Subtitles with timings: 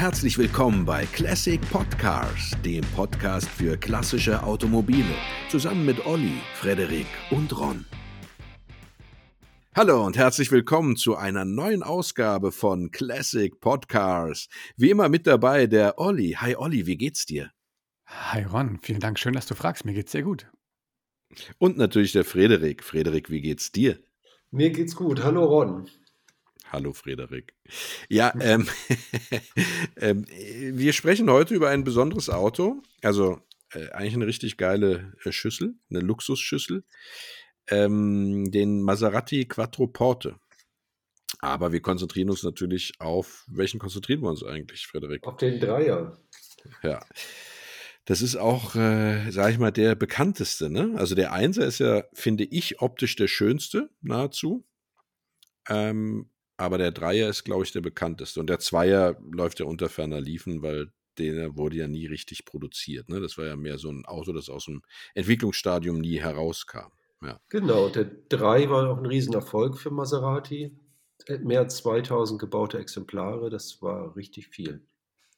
[0.00, 5.14] Herzlich willkommen bei Classic Podcars, dem Podcast für klassische Automobile,
[5.50, 7.84] zusammen mit Olli, Frederik und Ron.
[9.76, 14.48] Hallo und herzlich willkommen zu einer neuen Ausgabe von Classic Podcars.
[14.78, 16.34] Wie immer mit dabei der Olli.
[16.38, 17.50] Hi Olli, wie geht's dir?
[18.06, 19.84] Hi Ron, vielen Dank, schön, dass du fragst.
[19.84, 20.50] Mir geht's sehr gut.
[21.58, 22.84] Und natürlich der Frederik.
[22.84, 23.98] Frederik, wie geht's dir?
[24.50, 25.22] Mir geht's gut.
[25.22, 25.90] Hallo Ron.
[26.72, 27.52] Hallo Frederik.
[28.08, 28.68] Ja, ähm,
[29.96, 32.80] ähm, wir sprechen heute über ein besonderes Auto.
[33.02, 33.40] Also
[33.72, 36.84] äh, eigentlich eine richtig geile äh, Schüssel, eine Luxusschüssel.
[37.68, 40.36] Ähm, den Maserati Quattroporte.
[41.40, 45.26] Aber wir konzentrieren uns natürlich auf, welchen konzentrieren wir uns eigentlich, Frederik?
[45.26, 46.18] Auf den Dreier.
[46.82, 47.04] Ja.
[48.04, 50.70] Das ist auch, äh, sage ich mal, der bekannteste.
[50.70, 50.94] Ne?
[50.96, 54.64] Also der Einser ist ja, finde ich, optisch der schönste, nahezu.
[55.68, 58.38] Ähm, aber der Dreier ist, glaube ich, der bekannteste.
[58.38, 63.08] Und der Zweier läuft ja unter ferner Liefen, weil der wurde ja nie richtig produziert.
[63.08, 63.18] Ne?
[63.18, 64.82] Das war ja mehr so ein Auto, das aus dem
[65.14, 66.92] Entwicklungsstadium nie herauskam.
[67.22, 67.40] Ja.
[67.48, 70.78] Genau, der 3 war auch ein Riesenerfolg für Maserati.
[71.40, 74.86] Mehr als 2000 gebaute Exemplare, das war richtig viel.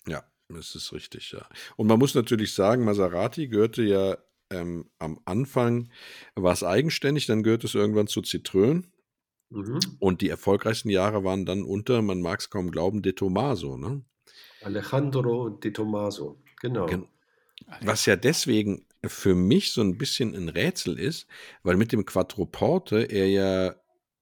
[0.08, 1.46] Ja, das ist richtig, ja.
[1.76, 4.18] Und man muss natürlich sagen, Maserati gehörte ja
[4.50, 5.90] ähm, am Anfang,
[6.34, 8.84] war es eigenständig, dann gehört es irgendwann zu Citroën.
[9.52, 9.78] Mhm.
[9.98, 14.02] Und die erfolgreichsten Jahre waren dann unter, man mag es kaum glauben, De Tomaso, ne?
[14.62, 16.86] Alejandro De Tomaso, genau.
[16.86, 17.06] Gen
[17.80, 21.26] was ja deswegen für mich so ein bisschen ein Rätsel ist,
[21.62, 23.76] weil mit dem Quattroporte er ja,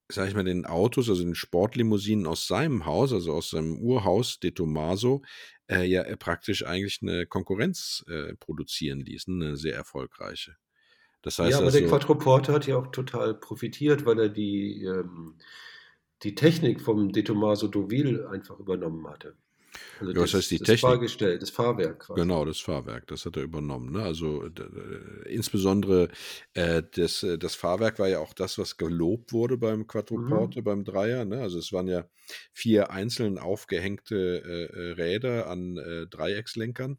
[0.09, 4.41] sag ich mal, den Autos, also den Sportlimousinen aus seinem Haus, also aus seinem Urhaus
[4.41, 5.23] De Tomaso,
[5.71, 10.57] äh, ja praktisch eigentlich eine Konkurrenz äh, produzieren ließ, ne, eine sehr erfolgreiche.
[11.23, 14.85] Das heißt ja, aber also, der Quattroporte hat ja auch total profitiert, weil er die,
[14.85, 15.35] ähm,
[16.23, 19.37] die Technik vom De Tomaso Deauville einfach übernommen hatte.
[20.01, 20.81] Also ja, was heißt die das Technik?
[20.81, 22.01] Fahrgestell, das Fahrwerk.
[22.01, 22.21] Quasi.
[22.21, 23.93] Genau, das Fahrwerk, das hat er übernommen.
[23.93, 24.03] Ne?
[24.03, 26.09] Also äh, insbesondere
[26.55, 30.65] äh, das, äh, das Fahrwerk war ja auch das, was gelobt wurde beim Quattroporte, mhm.
[30.65, 31.25] beim Dreier.
[31.25, 31.41] Ne?
[31.41, 32.07] Also es waren ja
[32.53, 36.99] vier einzeln aufgehängte äh, äh Räder an äh, Dreieckslenkern.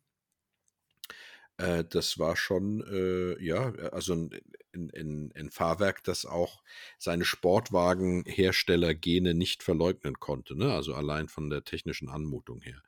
[1.90, 2.84] Das war schon,
[3.40, 4.30] ja, also ein,
[4.74, 6.62] ein, ein, Fahrwerk, das auch
[6.98, 10.58] seine Sportwagenherstellergene nicht verleugnen konnte.
[10.58, 10.74] Ne?
[10.74, 12.82] Also allein von der technischen Anmutung her.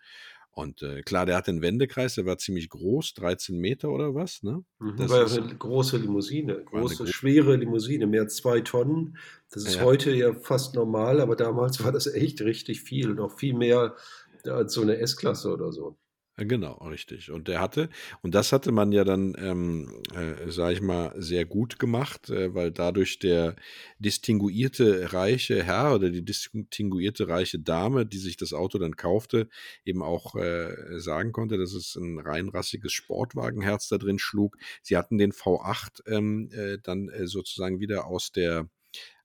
[0.56, 4.44] Und äh, klar, der hat den Wendekreis, der war ziemlich groß, 13 Meter oder was,
[4.44, 4.63] ne?
[4.78, 9.17] Mhm, das war eine große Limousine, große, schwere Limousine, mehr als zwei Tonnen.
[9.50, 9.81] Das ist ja.
[9.81, 13.95] heute ja fast normal, aber damals war das echt richtig viel, noch viel mehr
[14.44, 15.97] als so eine S-Klasse oder so.
[16.38, 17.29] Äh, genau, richtig.
[17.31, 17.89] Und der hatte,
[18.21, 22.53] und das hatte man ja dann, ähm, äh, sage ich mal, sehr gut gemacht, äh,
[22.55, 23.55] weil dadurch der
[23.99, 29.47] distinguierte reiche Herr oder die distinguierte reiche Dame, die sich das Auto dann kaufte,
[29.85, 34.57] eben auch äh, sagen konnte, dass es ein reinrassiges Sportwagenherz da drin schlug.
[34.81, 38.67] Sie hatten den V8 ähm, äh, dann äh, sozusagen wieder aus der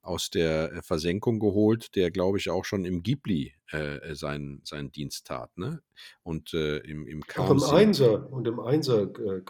[0.02, 4.62] aus der äh, Versenkung geholt, der, glaube ich, auch schon im Ghibli äh, äh, seinen,
[4.64, 5.56] seinen Dienst tat.
[5.56, 5.82] Ne?
[6.22, 9.42] Und äh, im, im Auch im Einser und im Einser äh.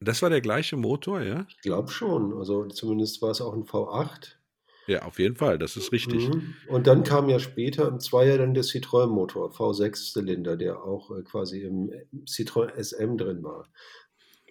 [0.00, 1.46] Das war der gleiche Motor, ja?
[1.48, 2.36] Ich glaube schon.
[2.36, 4.34] Also zumindest war es auch ein V8.
[4.86, 6.28] Ja, auf jeden Fall, das ist richtig.
[6.28, 6.54] Mhm.
[6.68, 11.62] Und dann kam ja später im Zweier dann der Citroën-Motor, V6-Zylinder, der auch äh, quasi
[11.62, 11.90] im
[12.26, 13.66] Citroën SM drin war.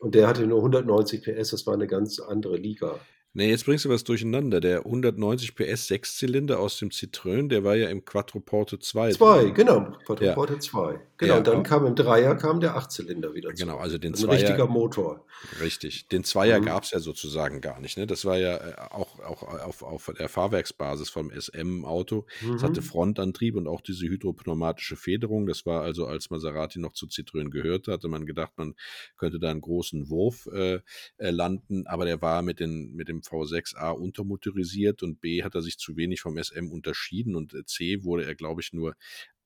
[0.02, 3.00] Und der hatte nur 190 PS, das war eine ganz andere Liga.
[3.36, 4.60] Nee, jetzt bringst du was durcheinander.
[4.60, 9.14] Der 190 PS Sechszylinder aus dem Citroën, der war ja im Quattroporte 2.
[9.14, 9.98] 2, genau.
[10.06, 10.60] Quattroporte ja.
[10.60, 11.00] 2.
[11.18, 13.52] Genau, ja, dann kam im Dreier kam der Achtzylinder wieder.
[13.54, 14.38] Genau, also den also Zweier.
[14.38, 15.26] Ein richtiger Motor.
[15.62, 16.08] Richtig.
[16.10, 16.66] Den Zweier mhm.
[16.66, 17.98] gab es ja sozusagen gar nicht.
[17.98, 18.06] Ne?
[18.06, 22.28] Das war ja äh, auch, auch auf, auf der Fahrwerksbasis vom SM-Auto.
[22.42, 22.62] Mhm.
[22.62, 25.48] hatte Frontantrieb und auch diese hydropneumatische Federung.
[25.48, 28.76] Das war also, als Maserati noch zu Citroën gehörte, hatte man gedacht, man
[29.18, 30.82] könnte da einen großen Wurf äh,
[31.18, 31.88] äh landen.
[31.88, 35.98] Aber der war mit, den, mit dem V6A untermotorisiert und B hat er sich zu
[35.98, 38.96] wenig vom SM unterschieden und äh, C wurde er, glaube ich, nur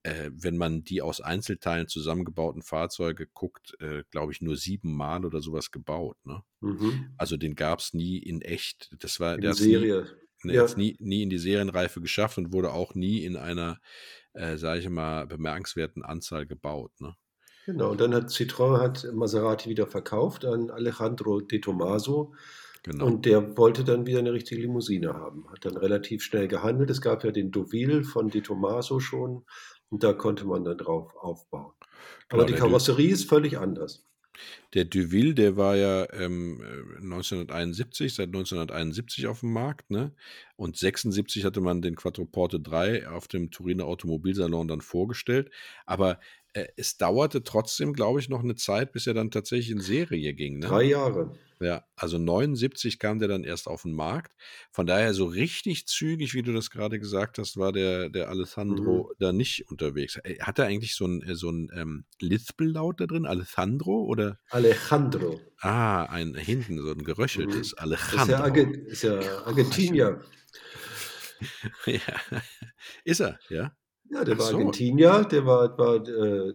[0.04, 5.42] äh, wenn man die aus Einzelteilen zusammengebauten Fahrzeuge guckt, äh, glaube ich, nur siebenmal oder
[5.42, 6.18] sowas gebaut.
[6.24, 6.44] Ne?
[6.62, 7.14] Mhm.
[7.18, 8.90] Also den gab es nie in echt.
[9.00, 10.08] Das war in der Serie.
[10.44, 10.66] Nie, ja.
[10.76, 13.80] nie, nie in die Serienreife geschafft und wurde auch nie in einer,
[14.34, 16.92] äh, sage ich mal, bemerkenswerten Anzahl gebaut.
[17.00, 17.16] Ne?
[17.66, 22.34] Genau, und dann hat Citroën hat Maserati wieder verkauft an Alejandro De Tomaso.
[22.88, 23.06] Genau.
[23.06, 25.46] Und der wollte dann wieder eine richtige Limousine haben.
[25.52, 26.90] Hat dann relativ schnell gehandelt.
[26.90, 29.44] Es gab ja den Deauville von Di Tomaso schon
[29.90, 31.74] und da konnte man dann drauf aufbauen.
[32.30, 34.06] Aber genau, die Karosserie ist völlig anders.
[34.74, 36.62] Der Duville, der war ja ähm,
[37.02, 40.14] 1971, äh, seit 1971 auf dem Markt, ne?
[40.56, 45.50] Und 76 hatte man den Quattroporte 3 auf dem Turiner Automobilsalon dann vorgestellt.
[45.88, 46.20] Aber
[46.54, 50.34] äh, es dauerte trotzdem, glaube ich, noch eine Zeit, bis er dann tatsächlich in Serie
[50.36, 50.60] ging.
[50.60, 50.68] Ne?
[50.68, 51.36] Drei Jahre.
[51.60, 54.34] Ja, also 79 kam der dann erst auf den Markt.
[54.72, 59.10] Von daher so richtig zügig, wie du das gerade gesagt hast, war der, der Alessandro
[59.10, 59.16] mhm.
[59.20, 60.20] da nicht unterwegs.
[60.40, 64.40] Hat er eigentlich so ein, äh, so ein ähm, Lispel-Laut da drin, Alessandro oder?
[64.50, 65.40] Alejandro.
[65.60, 67.80] Ah, ein hinten so ein geröcheltes mhm.
[67.80, 68.22] Alejandro.
[68.88, 70.22] Ist ja, Arge ja Argentinier.
[71.86, 72.40] ja,
[73.04, 73.72] ist er, ja.
[74.10, 74.58] Ja, der Ach war so.
[74.58, 75.78] Argentinier, der war.
[75.78, 76.54] war äh,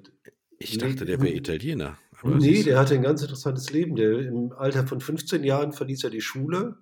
[0.58, 1.98] ich dachte, der wäre Italiener.
[2.24, 3.96] Nee, der hatte ein ganz interessantes Leben.
[3.96, 6.78] Der, Im Alter von 15 Jahren verließ er die Schule,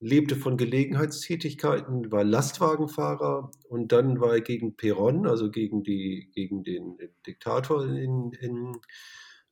[0.00, 6.64] lebte von Gelegenheitstätigkeiten, war Lastwagenfahrer und dann war er gegen Perón, also gegen, die, gegen
[6.64, 8.78] den, den Diktator in, in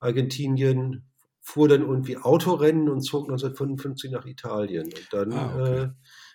[0.01, 1.07] Argentinien,
[1.41, 4.87] fuhr dann irgendwie Autorennen und zog 1955 nach Italien.
[4.87, 5.83] Und dann ah, okay.
[5.83, 5.89] äh,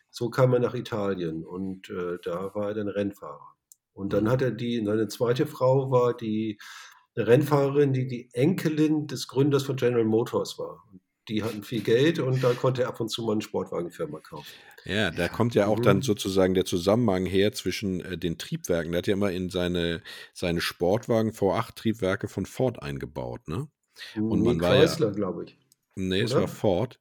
[0.09, 3.55] so kam er nach Italien und äh, da war er dann Rennfahrer.
[3.93, 6.57] Und dann hat er die, seine zweite Frau war die
[7.15, 10.83] Rennfahrerin, die die Enkelin des Gründers von General Motors war.
[11.27, 14.51] Die hatten viel Geld und da konnte er ab und zu mal eine Sportwagenfirma kaufen.
[14.83, 16.01] Ja, da kommt ja auch dann mhm.
[16.03, 18.91] sozusagen der Zusammenhang her zwischen äh, den Triebwerken.
[18.91, 20.03] Der hat ja immer in seine,
[20.33, 23.67] seine Sportwagen V8-Triebwerke von Ford eingebaut, ne?
[24.15, 25.57] Und man war Chrysler, ja, glaube ich.
[25.95, 26.99] Nee, es war Ford.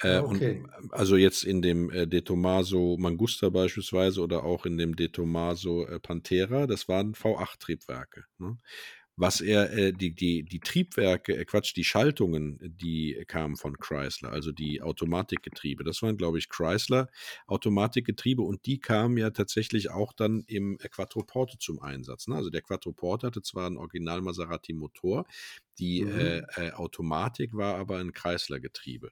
[0.00, 0.62] Äh, ah, okay.
[0.62, 5.08] und, also jetzt in dem äh, De Tomaso Mangusta beispielsweise oder auch in dem De
[5.08, 8.24] Tomaso äh, Pantera, das waren V8-Triebwerke.
[8.38, 8.58] Ne?
[9.16, 14.32] Was er, äh, die, die, die Triebwerke, äh, Quatsch, die Schaltungen, die kamen von Chrysler,
[14.32, 15.84] also die Automatikgetriebe.
[15.84, 17.08] Das waren, glaube ich, Chrysler
[17.46, 22.26] Automatikgetriebe und die kamen ja tatsächlich auch dann im äh, Quattroporte zum Einsatz.
[22.26, 22.34] Ne?
[22.34, 25.26] Also der Quattroporte hatte zwar einen Original Maserati Motor,
[25.78, 26.18] die mhm.
[26.18, 29.10] äh, äh, Automatik war aber ein Chrysler-Getriebe.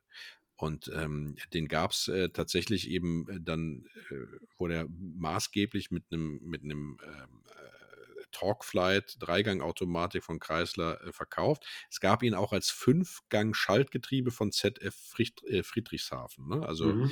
[0.62, 4.14] Und ähm, den gab es äh, tatsächlich eben äh, dann, äh,
[4.58, 7.41] wurde er maßgeblich mit einem mit einem ähm, äh,
[8.32, 11.64] Talkflight Dreigang-Automatik von Chrysler äh, verkauft.
[11.90, 16.48] Es gab ihn auch als Fünfgang-Schaltgetriebe von ZF Fried, äh, Friedrichshafen.
[16.48, 16.66] Ne?
[16.66, 17.10] Also mhm.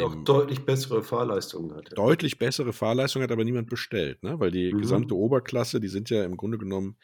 [0.00, 1.90] Auch deutlich bessere Fahrleistungen hat.
[1.94, 4.40] Deutlich bessere Fahrleistungen hat aber niemand bestellt, ne?
[4.40, 4.80] weil die mhm.
[4.80, 6.96] gesamte Oberklasse, die sind ja im Grunde genommen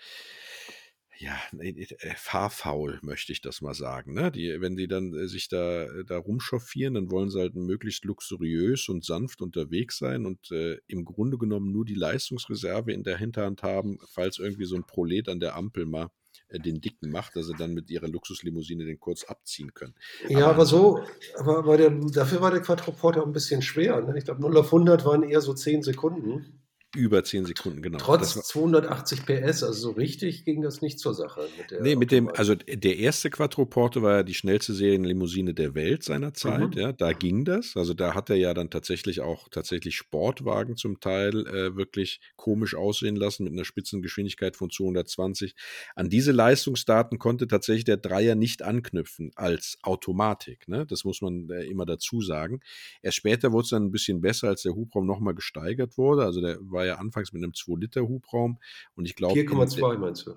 [1.21, 4.15] ja, äh, fahrfaul, möchte ich das mal sagen.
[4.15, 4.33] Ne?
[4.33, 8.07] Die, wenn die dann äh, sich da, äh, da rumchauffieren, dann wollen sie halt möglichst
[8.07, 13.19] luxuriös und sanft unterwegs sein und äh, im Grunde genommen nur die Leistungsreserve in der
[13.19, 16.09] Hinterhand haben, falls irgendwie so ein Prolet an der Ampel mal
[16.49, 19.95] äh, den Dicken macht, dass sie dann mit ihrer Luxuslimousine den kurz abziehen können.
[20.27, 21.05] Ja, aber, aber so,
[21.37, 24.01] aber, aber der, dafür war der Quattroporter ein bisschen schwer.
[24.01, 24.17] Ne?
[24.17, 26.60] Ich glaube, 0 auf 100 waren eher so 10 Sekunden.
[26.97, 27.99] Über 10 Sekunden, genau.
[27.99, 31.47] Trotz 280 PS, also so richtig ging das nicht zur Sache.
[31.57, 35.77] Mit der nee, mit dem, also der erste Quattroporte war ja die schnellste Serienlimousine der
[35.77, 36.81] Welt seiner Zeit, mhm.
[36.81, 37.77] ja, da ging das.
[37.77, 42.75] Also da hat er ja dann tatsächlich auch tatsächlich Sportwagen zum Teil äh, wirklich komisch
[42.75, 45.55] aussehen lassen mit einer Spitzengeschwindigkeit von 220.
[45.95, 50.87] An diese Leistungsdaten konnte tatsächlich der Dreier nicht anknüpfen als Automatik, ne?
[50.87, 52.61] Das muss man äh, immer dazu sagen.
[53.01, 56.25] Erst später wurde es dann ein bisschen besser, als der Hubraum nochmal gesteigert wurde.
[56.25, 58.59] Also der war war ja anfangs mit einem 2-Liter-Hubraum
[58.95, 59.39] und ich glaube.
[59.39, 60.31] 4,2 meinst du?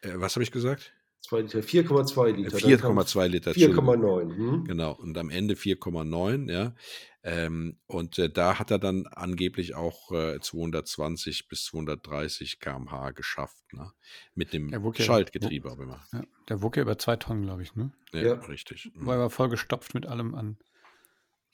[0.00, 0.94] Äh, was habe ich gesagt?
[1.20, 2.56] 2 Liter, 4,2 Liter.
[2.56, 3.50] 4,2 Liter.
[3.50, 4.36] 4,9.
[4.36, 4.64] Hm?
[4.64, 6.74] Genau, und am Ende 4,9, ja.
[7.22, 13.62] Ähm, und äh, da hat er dann angeblich auch äh, 220 bis 230 km/h geschafft,
[13.74, 13.92] ne?
[14.34, 16.02] Mit dem Schaltgetriebe aber immer.
[16.12, 17.92] Ja, der wog ja über zwei Tonnen, glaube ich, ne?
[18.12, 18.32] Ja, ja.
[18.34, 18.90] richtig.
[18.94, 20.56] War aber voll gestopft mit allem an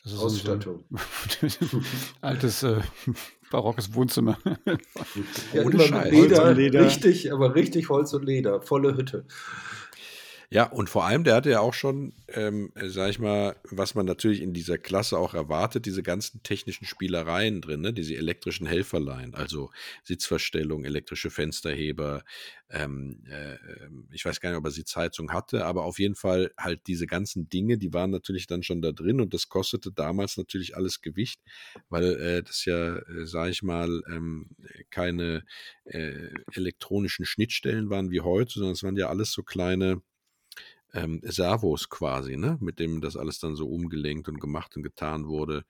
[0.05, 0.85] das ist Ausstattung.
[1.41, 1.85] So ein
[2.21, 2.81] altes äh,
[3.51, 4.37] barockes Wohnzimmer.
[5.55, 6.11] ja, Ohne Scheiß.
[6.11, 6.85] Leder, Leder.
[6.85, 8.61] Richtig, aber richtig Holz und Leder.
[8.61, 9.25] Volle Hütte.
[10.55, 14.07] Ja, und vor allem, der hatte ja auch schon, ähm, sag ich mal, was man
[14.07, 17.93] natürlich in dieser Klasse auch erwartet, diese ganzen technischen Spielereien drin, ne?
[17.93, 19.73] diese elektrischen Helferlein, also
[20.05, 22.23] Sitzverstellung, elektrische Fensterheber,
[22.71, 23.57] ähm, äh,
[24.13, 27.49] ich weiß gar nicht, ob er Sitzheizung hatte, aber auf jeden Fall halt diese ganzen
[27.49, 31.41] Dinge, die waren natürlich dann schon da drin und das kostete damals natürlich alles Gewicht,
[31.89, 34.51] weil äh, das ja, äh, sag ich mal, ähm,
[34.91, 35.45] keine
[35.85, 40.01] äh, elektronischen Schnittstellen waren wie heute, sondern es waren ja alles so kleine
[40.95, 42.57] ähm, Servos quasi, ne?
[42.61, 45.65] mit dem das alles dann so umgelenkt und gemacht und getan wurde.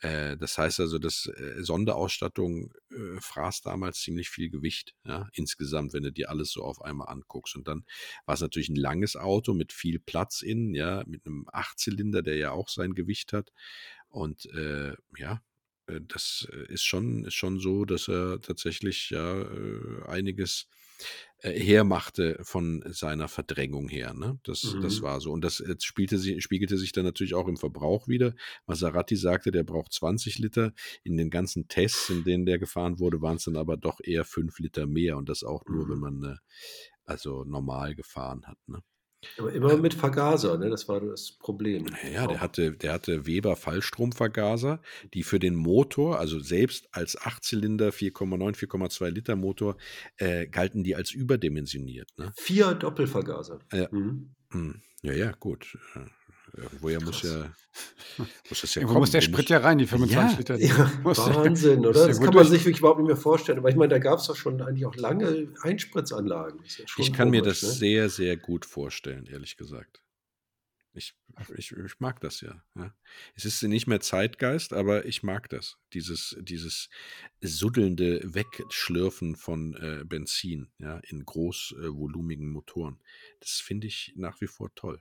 [0.00, 5.92] Äh, das heißt also, dass äh, Sonderausstattung äh, fraß damals ziemlich viel Gewicht, ja, insgesamt,
[5.92, 7.56] wenn du dir alles so auf einmal anguckst.
[7.56, 7.84] Und dann
[8.24, 12.36] war es natürlich ein langes Auto mit viel Platz innen, ja, mit einem Achtzylinder, der
[12.36, 13.52] ja auch sein Gewicht hat.
[14.08, 15.42] Und äh, ja,
[15.88, 20.87] äh, das ist schon, ist schon so, dass er tatsächlich ja äh, einiges äh,
[21.40, 24.12] hermachte von seiner Verdrängung her.
[24.12, 24.40] Ne?
[24.42, 24.80] Das, mhm.
[24.80, 25.30] das war so.
[25.30, 28.34] Und das spielte, spiegelte sich dann natürlich auch im Verbrauch wieder.
[28.66, 30.72] Maserati sagte, der braucht 20 Liter.
[31.04, 34.24] In den ganzen Tests, in denen der gefahren wurde, waren es dann aber doch eher
[34.24, 35.16] 5 Liter mehr.
[35.16, 35.90] Und das auch nur, mhm.
[35.90, 36.36] wenn man äh,
[37.04, 38.58] also normal gefahren hat.
[38.66, 38.82] Ne?
[39.36, 40.70] Aber immer mit Vergaser, ne?
[40.70, 41.86] das war das Problem.
[42.12, 44.80] Ja, der hatte, der hatte Weber Fallstromvergaser,
[45.12, 49.76] die für den Motor, also selbst als Achtzylinder 4,9, 4,2 Liter Motor,
[50.18, 52.10] äh, galten die als überdimensioniert.
[52.16, 52.32] Ne?
[52.36, 53.58] Vier Doppelvergaser.
[53.72, 53.88] Ja.
[53.90, 54.34] Mhm.
[54.50, 54.80] Hm.
[55.02, 55.76] ja, ja, gut.
[56.62, 57.52] Irgendwoher muss ja,
[58.48, 59.00] muss das ja Irgendwo kommen.
[59.00, 60.56] muss der Sprit ja rein, die 25 Liter.
[60.58, 62.06] Ja, Wahnsinn, oder?
[62.06, 63.58] Das kann man sich wirklich überhaupt nicht mehr vorstellen.
[63.58, 66.60] Aber ich meine, da gab es doch schon eigentlich auch lange Einspritzanlagen.
[66.64, 67.68] Ja ich kann komisch, mir das ne?
[67.70, 70.02] sehr, sehr gut vorstellen, ehrlich gesagt.
[70.94, 71.14] Ich,
[71.56, 72.92] ich, ich mag das ja, ja,
[73.36, 75.76] Es ist nicht mehr Zeitgeist, aber ich mag das.
[75.92, 76.88] Dieses, dieses
[77.40, 82.98] suddelnde Wegschlürfen von äh, Benzin ja, in großvolumigen Motoren.
[83.38, 85.00] Das finde ich nach wie vor toll.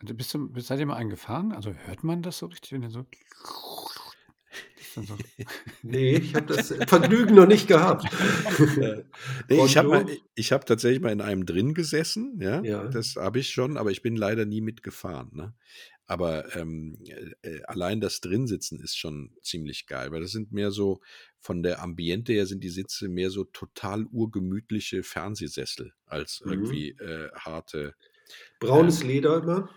[0.00, 1.52] Also bist du, seid ihr mal eingefahren?
[1.52, 3.04] Also hört man das so richtig, wenn ihr so.
[4.94, 5.02] so
[5.82, 8.06] nee, ich habe das Vergnügen noch nicht gehabt.
[9.48, 10.06] nee, ich habe
[10.38, 12.88] hab tatsächlich mal in einem drin gesessen, ja, ja.
[12.88, 15.30] das habe ich schon, aber ich bin leider nie mitgefahren.
[15.32, 15.54] Ne?
[16.06, 16.98] Aber ähm,
[17.42, 21.00] äh, allein das Drinsitzen ist schon ziemlich geil, weil das sind mehr so,
[21.38, 26.52] von der Ambiente her sind die Sitze mehr so total urgemütliche Fernsehsessel als mhm.
[26.52, 27.94] irgendwie äh, harte.
[28.58, 29.70] Braunes äh, Leder immer?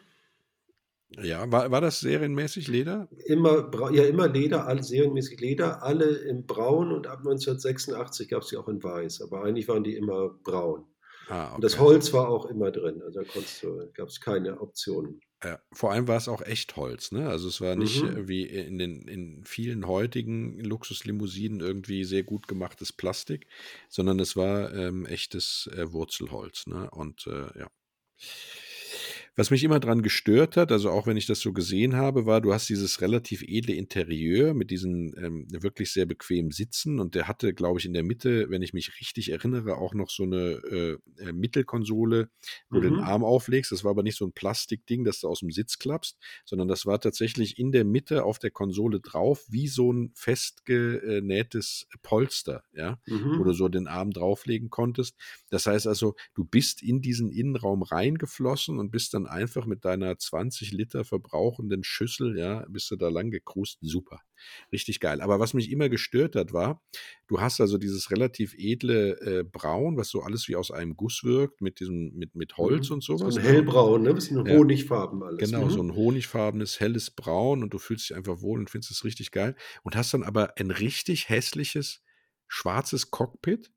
[1.21, 3.07] Ja, war, war das serienmäßig Leder?
[3.25, 8.49] Immer, ja, immer Leder, alle, serienmäßig Leder, alle in Braun und ab 1986 gab es
[8.49, 10.85] die auch in Weiß, aber eigentlich waren die immer braun.
[11.29, 11.55] Ah, okay.
[11.55, 15.21] Und das Holz war auch immer drin, also da gab es keine Optionen.
[15.43, 17.27] Ja, vor allem war es auch echt Holz, ne?
[17.27, 18.27] Also es war nicht mhm.
[18.29, 23.47] wie in den in vielen heutigen Luxuslimousinen irgendwie sehr gut gemachtes Plastik,
[23.89, 26.89] sondern es war ähm, echtes äh, Wurzelholz, ne?
[26.91, 27.67] Und äh, ja.
[29.35, 32.39] Was mich immer dran gestört hat, also auch wenn ich das so gesehen habe, war,
[32.39, 37.27] du hast dieses relativ edle Interieur mit diesen ähm, wirklich sehr bequemen Sitzen und der
[37.27, 40.61] hatte, glaube ich, in der Mitte, wenn ich mich richtig erinnere, auch noch so eine
[40.69, 42.29] äh, äh Mittelkonsole,
[42.69, 42.81] wo mhm.
[42.81, 43.03] du den mhm.
[43.03, 43.71] Arm auflegst.
[43.71, 46.85] Das war aber nicht so ein Plastikding, das du aus dem Sitz klappst, sondern das
[46.85, 52.99] war tatsächlich in der Mitte auf der Konsole drauf, wie so ein festgenähtes Polster, ja,
[53.07, 53.39] mhm.
[53.39, 55.15] wo du so den Arm drauflegen konntest.
[55.49, 59.85] Das heißt also, du bist in diesen Innenraum reingeflossen und bist dann dann einfach mit
[59.85, 63.79] deiner 20 Liter verbrauchenden Schüssel, ja, bist du da lang gekrust.
[63.81, 64.21] Super.
[64.71, 65.21] Richtig geil.
[65.21, 66.81] Aber was mich immer gestört hat, war,
[67.27, 71.23] du hast also dieses relativ edle äh, Braun, was so alles wie aus einem Guss
[71.23, 72.95] wirkt, mit diesem, mit, mit Holz mhm.
[72.95, 73.35] und sowas.
[73.35, 73.51] So ein ne?
[73.51, 74.13] hellbraun, ne?
[74.13, 74.55] Bisschen ja.
[74.55, 75.39] Honigfarben alles.
[75.39, 75.69] Genau, mhm.
[75.69, 79.31] so ein honigfarbenes, helles Braun und du fühlst dich einfach wohl und findest es richtig
[79.31, 79.55] geil.
[79.83, 82.01] Und hast dann aber ein richtig hässliches,
[82.47, 83.71] schwarzes Cockpit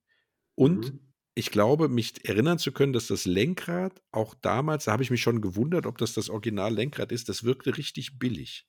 [0.55, 1.01] und mhm
[1.39, 5.21] ich glaube, mich erinnern zu können, dass das Lenkrad auch damals, da habe ich mich
[5.21, 8.67] schon gewundert, ob das das Original-Lenkrad ist, das wirkte richtig billig.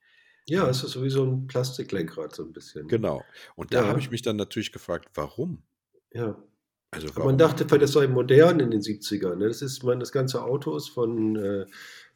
[0.47, 2.89] Ja, es ist sowieso ein Plastiklenkrad so ein bisschen.
[2.89, 3.23] Genau.
[3.55, 3.87] Und da ja.
[3.87, 5.63] habe ich mich dann natürlich gefragt, warum?
[6.11, 6.37] Ja.
[6.91, 7.27] Also warum?
[7.27, 9.35] Man dachte, das sei modern in den 70ern.
[9.35, 9.47] Ne?
[9.47, 11.65] Das ist, man, das ganze Auto ist von äh,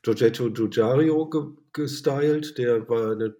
[0.02, 2.58] Giorgetto Giugiaro ge gestylt.
[2.58, 3.36] Der war eine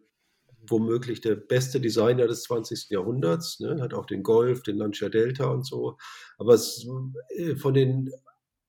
[0.68, 2.90] womöglich der beste Designer des 20.
[2.90, 3.82] Jahrhunderts, ne?
[3.82, 5.98] hat auch den Golf, den Lancia Delta und so.
[6.38, 6.88] Aber es,
[7.36, 8.12] äh, von den,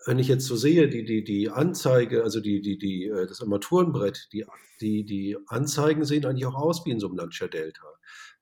[0.06, 3.40] wenn ich jetzt so sehe, die, die, die Anzeige, also die, die, die, äh, das
[3.40, 4.44] Armaturenbrett, die,
[4.80, 7.86] die, die Anzeigen sehen eigentlich auch aus wie in so einem Lancia Delta.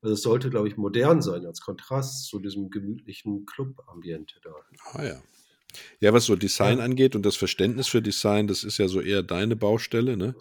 [0.02, 4.54] Also es sollte, glaube ich, modern sein als Kontrast zu diesem gemütlichen Club-Ambiente da.
[4.92, 5.22] Ah ja.
[6.00, 6.84] Ja, was so Design ja.
[6.84, 10.34] angeht und das Verständnis für Design, das ist ja so eher deine Baustelle, ne?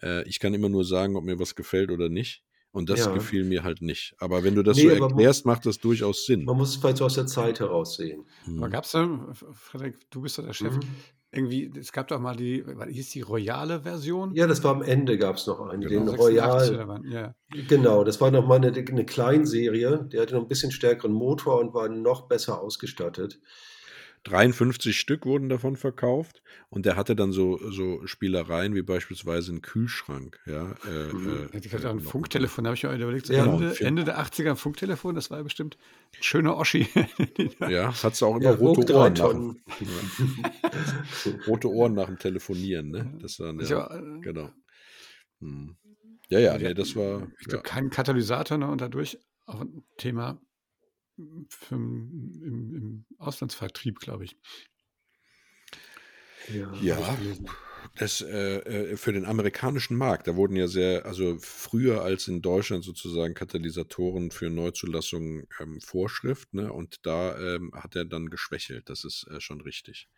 [0.00, 2.42] Äh, ich kann immer nur sagen, ob mir was gefällt oder nicht.
[2.72, 3.12] Und das ja.
[3.12, 4.14] gefiel mir halt nicht.
[4.18, 6.44] Aber wenn du das nee, so erklärst, macht das durchaus Sinn.
[6.44, 8.24] Man muss es vielleicht so aus der Zeit heraus sehen.
[8.46, 8.58] Mhm.
[8.58, 10.80] Aber gab es da, Frederik, du bist ja der Chef, mhm.
[11.32, 14.34] irgendwie, es gab doch mal die, hieß die royale Version?
[14.34, 17.02] Ja, das war am Ende, gab es noch eine, genau, den Royal.
[17.10, 17.34] Ja.
[17.68, 21.74] Genau, das war nochmal eine, eine Kleinserie, der hatte noch ein bisschen stärkeren Motor und
[21.74, 23.38] war noch besser ausgestattet.
[24.24, 29.62] 53 Stück wurden davon verkauft und der hatte dann so, so Spielereien wie beispielsweise einen
[29.62, 30.38] Kühlschrank.
[30.46, 31.48] Ja, äh, mhm.
[31.52, 34.04] äh, ich hatte auch ein Funktelefon, da habe ich mir überlegt, so ja, Ende, Ende,
[34.04, 35.76] der 80er ein Funktelefon, das war ja bestimmt
[36.16, 36.86] ein schöner Oschi.
[37.68, 39.14] ja, hat es auch immer ja, rote Ohren.
[39.14, 39.34] Nach,
[41.48, 43.12] rote Ohren nach dem Telefonieren, ne?
[43.20, 44.50] Das waren ja, ja äh, genau.
[45.40, 45.76] Hm.
[46.28, 47.28] Ja, ja, nee, das war.
[47.40, 50.40] Ich glaube, kein Katalysator ne, und dadurch auch ein Thema
[51.48, 54.36] für, im, im Auslandsvertrieb, glaube ich.
[56.52, 57.18] Ja, ja.
[57.96, 62.40] Das äh, äh, für den amerikanischen Markt, da wurden ja sehr, also früher als in
[62.40, 66.72] Deutschland sozusagen Katalysatoren für Neuzulassungen ähm, Vorschrift, ne?
[66.72, 68.88] Und da ähm, hat er dann geschwächelt.
[68.88, 70.08] Das ist äh, schon richtig.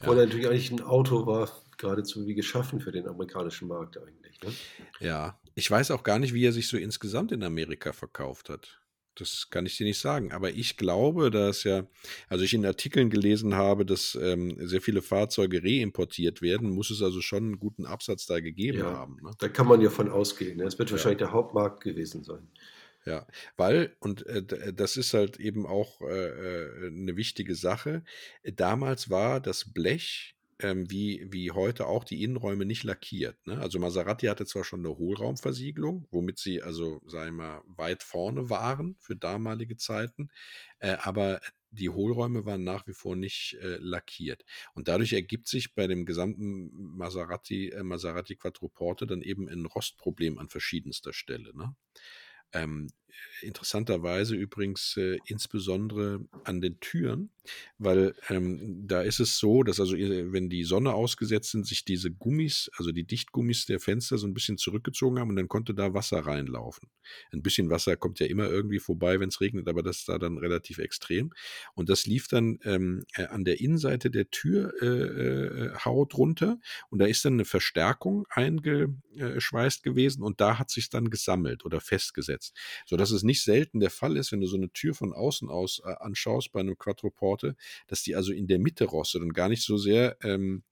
[0.00, 0.24] Obwohl ja.
[0.24, 4.40] natürlich eigentlich ein Auto war, geradezu wie geschaffen für den amerikanischen Markt eigentlich.
[4.42, 4.52] Ne?
[4.98, 8.79] Ja, ich weiß auch gar nicht, wie er sich so insgesamt in Amerika verkauft hat.
[9.20, 10.32] Das kann ich dir nicht sagen.
[10.32, 11.86] Aber ich glaube, dass ja,
[12.28, 17.02] also ich in Artikeln gelesen habe, dass ähm, sehr viele Fahrzeuge reimportiert werden, muss es
[17.02, 19.18] also schon einen guten Absatz da gegeben ja, haben.
[19.22, 19.30] Ne?
[19.38, 20.58] Da kann man ja von ausgehen.
[20.58, 20.64] Ne?
[20.64, 20.96] Es wird ja.
[20.96, 22.48] wahrscheinlich der Hauptmarkt gewesen sein.
[23.06, 28.04] Ja, weil, und äh, äh, das ist halt eben auch äh, äh, eine wichtige Sache,
[28.44, 33.36] damals war das Blech ähm, wie, wie heute auch die Innenräume nicht lackiert.
[33.46, 33.58] Ne?
[33.58, 38.50] Also Maserati hatte zwar schon eine Hohlraumversiegelung, womit sie also, sagen wir mal, weit vorne
[38.50, 40.30] waren für damalige Zeiten,
[40.78, 41.40] äh, aber
[41.70, 44.44] die Hohlräume waren nach wie vor nicht äh, lackiert.
[44.74, 50.38] Und dadurch ergibt sich bei dem gesamten Maserati, äh, Maserati Quattroporte dann eben ein Rostproblem
[50.38, 51.56] an verschiedenster Stelle.
[51.56, 51.74] Ne?
[52.52, 52.88] Ähm,
[53.42, 57.30] interessanterweise übrigens äh, insbesondere an den Türen,
[57.78, 62.10] weil ähm, da ist es so, dass also wenn die Sonne ausgesetzt sind, sich diese
[62.10, 65.94] Gummis, also die Dichtgummis der Fenster so ein bisschen zurückgezogen haben und dann konnte da
[65.94, 66.88] Wasser reinlaufen.
[67.32, 70.18] Ein bisschen Wasser kommt ja immer irgendwie vorbei, wenn es regnet, aber das ist da
[70.18, 71.32] dann relativ extrem.
[71.74, 76.58] Und das lief dann ähm, äh, an der Innenseite der Türhaut äh, äh runter
[76.90, 81.80] und da ist dann eine Verstärkung eingeschweißt gewesen und da hat sich dann gesammelt oder
[81.80, 82.56] festgesetzt,
[83.00, 85.80] sodass es nicht selten der Fall ist, wenn du so eine Tür von außen aus
[85.86, 89.62] äh, anschaust bei einem Quattroporte, dass die also in der Mitte rostet und gar nicht
[89.62, 90.64] so sehr ähm,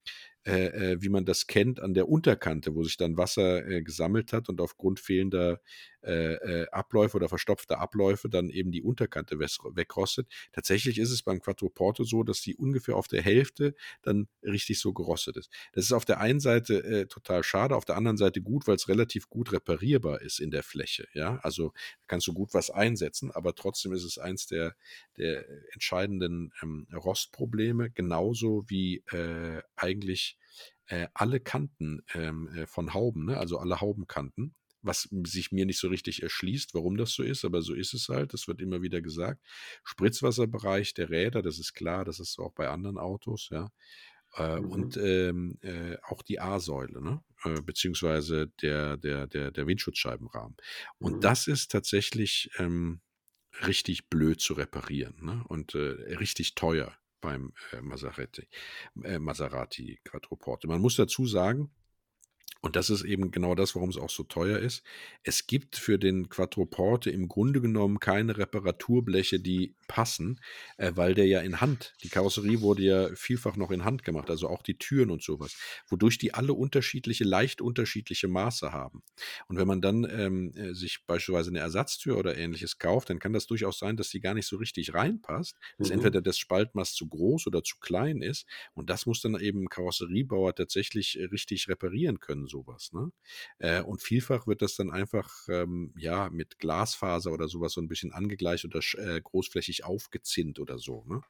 [0.47, 4.35] äh, äh, wie man das kennt, an der Unterkante, wo sich dann Wasser äh, gesammelt
[4.35, 5.61] hat und aufgrund fehlender
[6.02, 10.28] äh, äh, Abläufe oder verstopfter Abläufe dann eben die Unterkante wegrostet.
[10.52, 14.93] Tatsächlich ist es beim Quattroporto so, dass die ungefähr auf der Hälfte dann richtig so
[14.93, 15.50] gerostet ist.
[15.73, 18.76] Das ist auf der einen Seite äh, total schade, auf der anderen Seite gut, weil
[18.76, 21.09] es relativ gut reparierbar ist in der Fläche.
[21.14, 21.73] Ja, also
[22.07, 24.76] kannst du gut was einsetzen, aber trotzdem ist es eins der,
[25.17, 30.38] der entscheidenden ähm, Rostprobleme, genauso wie äh, eigentlich
[30.87, 33.37] äh, alle Kanten ähm, äh, von Hauben, ne?
[33.37, 37.62] also alle Haubenkanten, was sich mir nicht so richtig erschließt, warum das so ist, aber
[37.62, 39.42] so ist es halt, das wird immer wieder gesagt.
[39.85, 43.70] Spritzwasserbereich der Räder, das ist klar, das ist auch bei anderen Autos, ja.
[44.37, 44.70] Äh, mhm.
[44.70, 47.23] Und ähm, äh, auch die A-Säule, ne?
[47.45, 50.56] Äh, beziehungsweise der, der, der, der Windschutzscheibenrahmen.
[50.99, 51.21] Und mhm.
[51.21, 53.00] das ist tatsächlich ähm,
[53.67, 55.45] richtig blöd zu reparieren ne?
[55.49, 58.47] und äh, richtig teuer beim äh, Maserati,
[59.02, 60.69] äh, Maserati Quattroporte.
[60.69, 61.71] Man muss dazu sagen,
[62.60, 64.82] und das ist eben genau das, warum es auch so teuer ist.
[65.23, 70.40] Es gibt für den Quattroporte im Grunde genommen keine Reparaturbleche, die passen,
[70.76, 74.28] äh, weil der ja in Hand, die Karosserie wurde ja vielfach noch in Hand gemacht,
[74.28, 79.04] also auch die Türen und sowas, wodurch die alle unterschiedliche, leicht unterschiedliche Maße haben.
[79.47, 83.32] Und wenn man dann ähm, äh, sich beispielsweise eine Ersatztür oder ähnliches kauft, dann kann
[83.32, 85.94] das durchaus sein, dass die gar nicht so richtig reinpasst, dass mhm.
[85.94, 88.47] entweder das Spaltmaß zu groß oder zu klein ist.
[88.75, 92.93] Und das muss dann eben ein Karosseriebauer tatsächlich äh, richtig reparieren können sowas.
[92.93, 93.13] Ne?
[93.58, 97.89] Äh, und vielfach wird das dann einfach ähm, ja mit Glasfaser oder sowas so ein
[97.89, 101.04] bisschen angegleicht oder äh, großflächig aufgezinnt oder so.
[101.06, 101.21] Ne?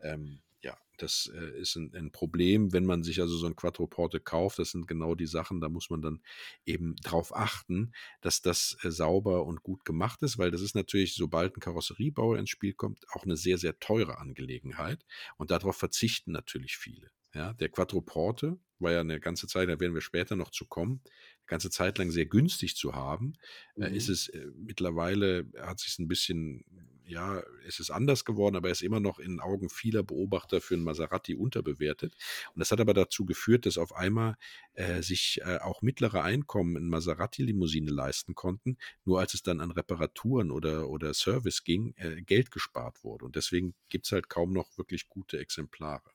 [0.00, 4.20] Ähm, ja, das äh, ist ein, ein, Problem, wenn man sich also so ein Quattroporte
[4.20, 4.58] kauft.
[4.58, 6.20] Das sind genau die Sachen, da muss man dann
[6.66, 11.14] eben drauf achten, dass das äh, sauber und gut gemacht ist, weil das ist natürlich,
[11.14, 15.04] sobald ein Karosseriebauer ins Spiel kommt, auch eine sehr, sehr teure Angelegenheit.
[15.36, 17.10] Und darauf verzichten natürlich viele.
[17.34, 21.00] Ja, der Quattroporte war ja eine ganze Zeit, da werden wir später noch zu kommen,
[21.04, 23.34] eine ganze Zeit lang sehr günstig zu haben.
[23.76, 23.94] Äh, mhm.
[23.94, 26.64] Ist es äh, mittlerweile, hat sich ein bisschen,
[27.04, 30.74] ja, ist es anders geworden, aber er ist immer noch in Augen vieler Beobachter für
[30.74, 32.16] einen Maserati unterbewertet.
[32.54, 34.36] Und das hat aber dazu geführt, dass auf einmal
[34.72, 39.70] äh, sich äh, auch mittlere Einkommen in Maserati-Limousine leisten konnten, nur als es dann an
[39.70, 43.24] Reparaturen oder, oder Service ging, äh, Geld gespart wurde.
[43.24, 46.10] Und deswegen gibt es halt kaum noch wirklich gute Exemplare.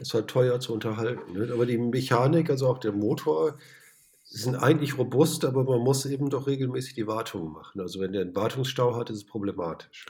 [0.00, 1.32] Ist halt teuer zu unterhalten.
[1.32, 1.50] Ne?
[1.52, 3.58] Aber die Mechanik, also auch der Motor,
[4.24, 7.80] sind eigentlich robust, aber man muss eben doch regelmäßig die Wartung machen.
[7.80, 10.06] Also wenn der einen Wartungsstau hat, ist es problematisch.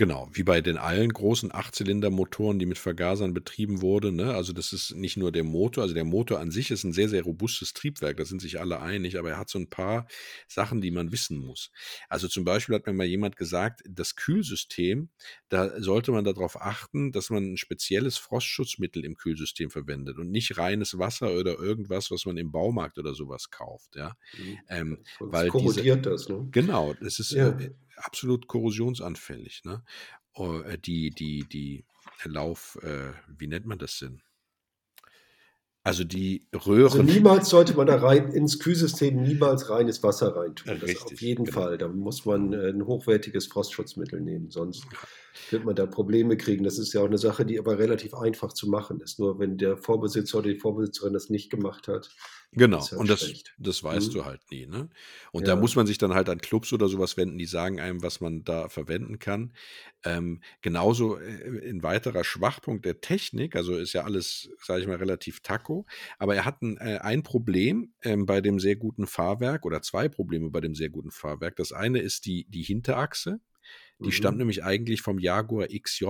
[0.00, 4.16] Genau, wie bei den allen großen Achtzylindermotoren, die mit Vergasern betrieben wurden.
[4.16, 4.32] Ne?
[4.32, 7.10] Also das ist nicht nur der Motor, also der Motor an sich ist ein sehr,
[7.10, 10.06] sehr robustes Triebwerk, da sind sich alle einig, aber er hat so ein paar
[10.48, 11.70] Sachen, die man wissen muss.
[12.08, 15.10] Also zum Beispiel hat mir mal jemand gesagt, das Kühlsystem,
[15.50, 20.56] da sollte man darauf achten, dass man ein spezielles Frostschutzmittel im Kühlsystem verwendet und nicht
[20.56, 23.96] reines Wasser oder irgendwas, was man im Baumarkt oder sowas kauft.
[23.96, 24.16] Ja?
[24.38, 24.58] Mhm.
[24.70, 26.48] Ähm, das weil korrodiert diese, das, ne?
[26.52, 27.50] Genau, das ist ja.
[27.50, 29.62] äh, absolut korrosionsanfällig.
[29.64, 29.82] Ne?
[30.36, 31.84] Äh, die, die, die
[32.24, 34.22] Lauf, äh, wie nennt man das denn?
[35.82, 37.00] Also die Röhren.
[37.00, 40.78] Also niemals sollte man da rein ins Kühlsystem niemals reines Wasser reintun.
[40.78, 41.60] Das Richtig, auf jeden genau.
[41.60, 41.78] Fall.
[41.78, 44.84] Da muss man äh, ein hochwertiges Frostschutzmittel nehmen, sonst
[45.50, 46.64] wird man da Probleme kriegen.
[46.64, 49.18] Das ist ja auch eine Sache, die aber relativ einfach zu machen ist.
[49.18, 52.10] Nur wenn der Vorbesitzer oder die Vorbesitzerin das nicht gemacht hat,
[52.52, 54.12] Genau, halt und das, das weißt mhm.
[54.12, 54.66] du halt nie.
[54.66, 54.88] Ne?
[55.30, 55.54] Und ja.
[55.54, 58.20] da muss man sich dann halt an Clubs oder sowas wenden, die sagen einem, was
[58.20, 59.52] man da verwenden kann.
[60.02, 64.96] Ähm, genauso äh, ein weiterer Schwachpunkt der Technik, also ist ja alles, sage ich mal,
[64.96, 65.86] relativ taco,
[66.18, 70.08] aber er hat ein, äh, ein Problem ähm, bei dem sehr guten Fahrwerk oder zwei
[70.08, 71.54] Probleme bei dem sehr guten Fahrwerk.
[71.54, 73.38] Das eine ist die, die Hinterachse.
[74.00, 74.12] Die mhm.
[74.12, 76.06] stammt nämlich eigentlich vom Jaguar XJ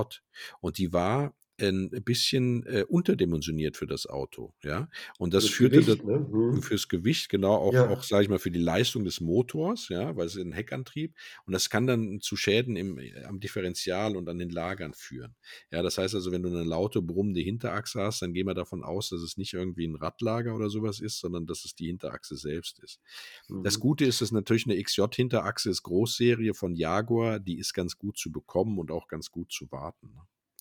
[0.61, 1.35] und die war
[1.69, 4.89] ein bisschen äh, unterdimensioniert für das Auto, ja.
[5.19, 6.19] Und das, das führte Gewicht, das, ne?
[6.19, 6.63] mhm.
[6.63, 7.89] fürs Gewicht, genau, auch, ja.
[7.89, 11.15] auch sage ich mal, für die Leistung des Motors, ja, weil es ist ein Heckantrieb.
[11.47, 15.35] Und das kann dann zu Schäden im, äh, am Differential und an den Lagern führen.
[15.71, 18.83] Ja, das heißt also, wenn du eine laute, brummende Hinterachse hast, dann gehen wir davon
[18.83, 22.37] aus, dass es nicht irgendwie ein Radlager oder sowas ist, sondern dass es die Hinterachse
[22.37, 23.01] selbst ist.
[23.49, 23.63] Mhm.
[23.63, 28.19] Das Gute ist, dass natürlich eine XJ-Hinterachse ist Großserie von Jaguar, die ist ganz gut
[28.19, 30.11] zu bekommen und auch ganz gut zu warten.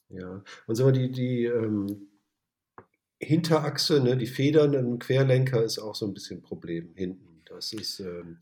[0.10, 2.10] Ja, und sagen wir, die, die ähm,
[3.20, 7.42] Hinterachse, ne, die Federn im Querlenker ist auch so ein bisschen ein Problem hinten.
[7.46, 8.40] Das ist, ähm,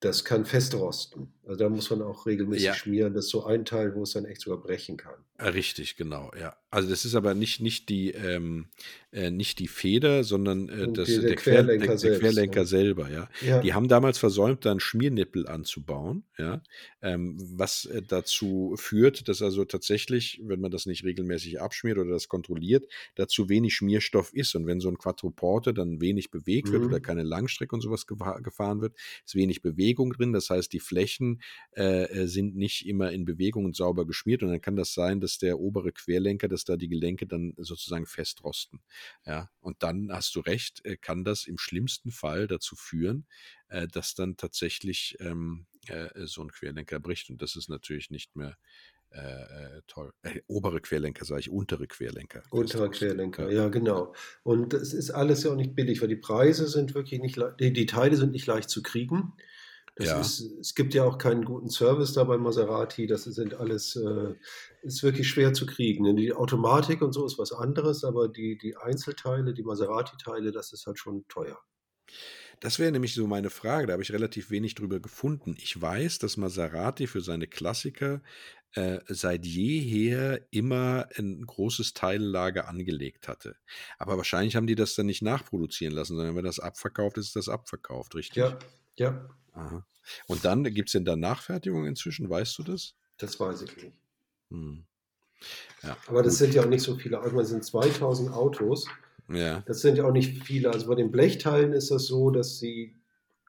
[0.00, 1.28] das kann festrosten.
[1.44, 2.74] Also da muss man auch regelmäßig ja.
[2.74, 3.12] schmieren.
[3.12, 5.16] Das ist so ein Teil, wo es dann echt sogar brechen kann.
[5.40, 6.56] Richtig, genau, ja.
[6.70, 8.66] Also das ist aber nicht, nicht, die, ähm,
[9.10, 13.10] äh, nicht die Feder, sondern äh, das, der, der, Querlenker, der, der Querlenker selbst, selber,
[13.10, 13.28] ja.
[13.40, 13.60] ja.
[13.60, 16.62] Die haben damals versäumt, da einen Schmiernippel anzubauen, ja,
[17.02, 22.10] ähm, was äh, dazu führt, dass also tatsächlich, wenn man das nicht regelmäßig abschmiert oder
[22.10, 22.86] das kontrolliert,
[23.16, 24.54] dazu wenig Schmierstoff ist.
[24.54, 26.72] Und wenn so ein Quattroporte dann wenig bewegt mhm.
[26.72, 30.32] wird oder keine Langstrecke und sowas gefahren wird, ist wenig Bewegung drin.
[30.32, 31.42] Das heißt, die Flächen
[31.76, 34.42] äh, äh, sind nicht immer in Bewegung und sauber geschmiert.
[34.42, 38.06] Und dann kann das sein, dass der obere Querlenker, dass da die Gelenke dann sozusagen
[38.06, 38.80] festrosten.
[39.26, 43.26] Ja, und dann hast du recht, äh, kann das im schlimmsten Fall dazu führen,
[43.68, 47.30] äh, dass dann tatsächlich ähm, äh, so ein Querlenker bricht.
[47.30, 48.56] Und das ist natürlich nicht mehr
[49.10, 50.12] äh, toll.
[50.22, 52.42] Äh, obere Querlenker, sage ich, untere Querlenker.
[52.50, 54.14] Untere Querlenker, ja, genau.
[54.42, 57.72] Und es ist alles ja auch nicht billig, weil die Preise sind wirklich nicht, die,
[57.72, 59.32] die Teile sind nicht leicht zu kriegen.
[60.06, 60.20] Ja.
[60.20, 63.06] Ist, es gibt ja auch keinen guten Service da bei Maserati.
[63.06, 64.34] Das sind alles, äh,
[64.82, 66.16] ist wirklich schwer zu kriegen.
[66.16, 70.86] Die Automatik und so ist was anderes, aber die, die Einzelteile, die Maserati-Teile, das ist
[70.86, 71.58] halt schon teuer.
[72.60, 75.56] Das wäre nämlich so meine Frage, da habe ich relativ wenig drüber gefunden.
[75.58, 78.20] Ich weiß, dass Maserati für seine Klassiker
[78.74, 83.56] äh, seit jeher immer ein großes Teillager angelegt hatte.
[83.98, 87.36] Aber wahrscheinlich haben die das dann nicht nachproduzieren lassen, sondern wenn das abverkauft ist, ist
[87.36, 88.36] das abverkauft, richtig?
[88.36, 88.58] Ja,
[88.96, 89.26] ja.
[89.54, 89.86] Aha.
[90.26, 92.94] Und dann gibt es denn da Nachfertigung inzwischen, weißt du das?
[93.18, 93.92] Das weiß ich nicht.
[94.50, 94.84] Hm.
[95.82, 96.38] Ja, Aber das gut.
[96.38, 98.86] sind ja auch nicht so viele Autos, es sind 2000 Autos.
[99.28, 99.62] Ja.
[99.66, 100.70] Das sind ja auch nicht viele.
[100.70, 102.96] Also bei den Blechteilen ist das so, dass sie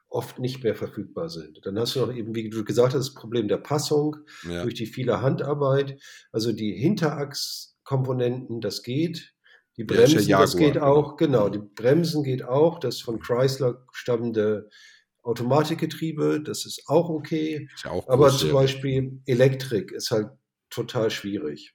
[0.08, 1.64] oft nicht mehr verfügbar sind.
[1.64, 4.16] Dann hast du noch eben, wie du gesagt hast, das Problem der Passung
[4.48, 4.62] ja.
[4.62, 6.00] durch die viele Handarbeit.
[6.30, 9.34] Also die Hinterachskomponenten, das geht.
[9.78, 10.86] Die Bremsen, ja das geht genau.
[10.86, 11.16] auch.
[11.16, 12.78] Genau, die Bremsen geht auch.
[12.78, 14.68] Das von Chrysler stammende
[15.22, 17.68] Automatikgetriebe, das ist auch okay.
[17.74, 20.28] Ist ja auch aber zum Beispiel Elektrik ist halt
[20.70, 21.74] total schwierig.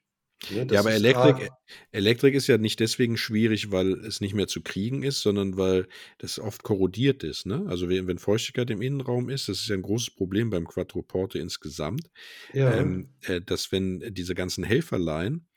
[0.51, 1.49] Ne, ja, aber Elektrik,
[1.91, 5.87] Elektrik ist ja nicht deswegen schwierig, weil es nicht mehr zu kriegen ist, sondern weil
[6.19, 7.47] das oft korrodiert ist.
[7.47, 7.65] Ne?
[7.67, 11.39] Also wenn, wenn Feuchtigkeit im Innenraum ist, das ist ja ein großes Problem beim Quattroporte
[11.39, 12.11] insgesamt,
[12.53, 12.71] ja.
[12.71, 15.47] ähm, äh, dass wenn diese ganzen Helferlein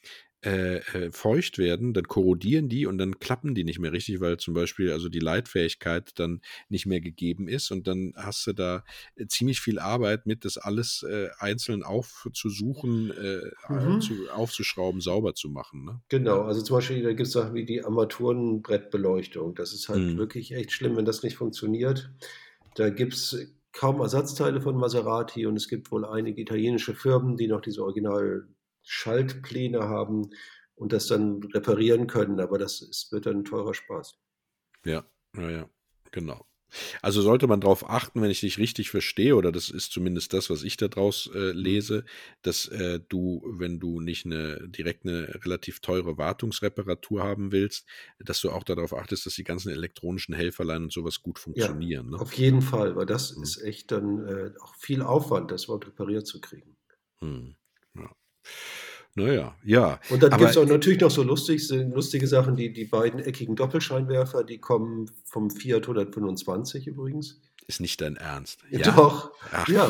[0.42, 4.38] äh, äh, feucht werden, dann korrodieren die und dann klappen die nicht mehr richtig, weil
[4.38, 8.82] zum Beispiel also die Leitfähigkeit dann nicht mehr gegeben ist und dann hast du da
[9.16, 14.00] äh, ziemlich viel Arbeit mit, das alles äh, einzeln aufzusuchen, äh, mhm.
[14.00, 15.84] zu, aufzuschrauben, sauber zu machen.
[15.84, 16.00] Ne?
[16.08, 19.54] Genau, also zum Beispiel, da gibt es Sachen wie die Armaturenbrettbeleuchtung.
[19.54, 20.16] Das ist halt mhm.
[20.16, 22.10] wirklich echt schlimm, wenn das nicht funktioniert.
[22.76, 27.46] Da gibt es kaum Ersatzteile von Maserati und es gibt wohl einige italienische Firmen, die
[27.46, 28.48] noch diese Original
[28.82, 30.30] Schaltpläne haben
[30.74, 32.40] und das dann reparieren können.
[32.40, 34.18] Aber das ist, wird dann ein teurer Spaß.
[34.84, 35.04] Ja,
[35.36, 35.70] ja, ja,
[36.10, 36.46] genau.
[37.02, 40.50] Also sollte man darauf achten, wenn ich dich richtig verstehe, oder das ist zumindest das,
[40.50, 42.04] was ich daraus äh, lese,
[42.42, 47.86] dass äh, du, wenn du nicht eine direkt eine relativ teure Wartungsreparatur haben willst,
[48.18, 52.06] dass du auch darauf achtest, dass die ganzen elektronischen Helferlein und sowas gut funktionieren.
[52.06, 52.20] Ja, ne?
[52.20, 53.42] Auf jeden Fall, weil das hm.
[53.42, 56.76] ist echt dann äh, auch viel Aufwand, das überhaupt repariert zu kriegen.
[57.18, 57.56] Hm.
[59.16, 59.24] Ja.
[59.24, 60.00] Naja, ja.
[60.08, 63.56] Und dann gibt es auch natürlich noch so lustig, lustige Sachen, die, die beiden eckigen
[63.56, 67.40] Doppelscheinwerfer, die kommen vom Fiat 125 übrigens.
[67.66, 68.60] Ist nicht dein Ernst.
[68.70, 68.90] Ja.
[68.90, 69.32] Doch.
[69.52, 69.88] Ach, ja.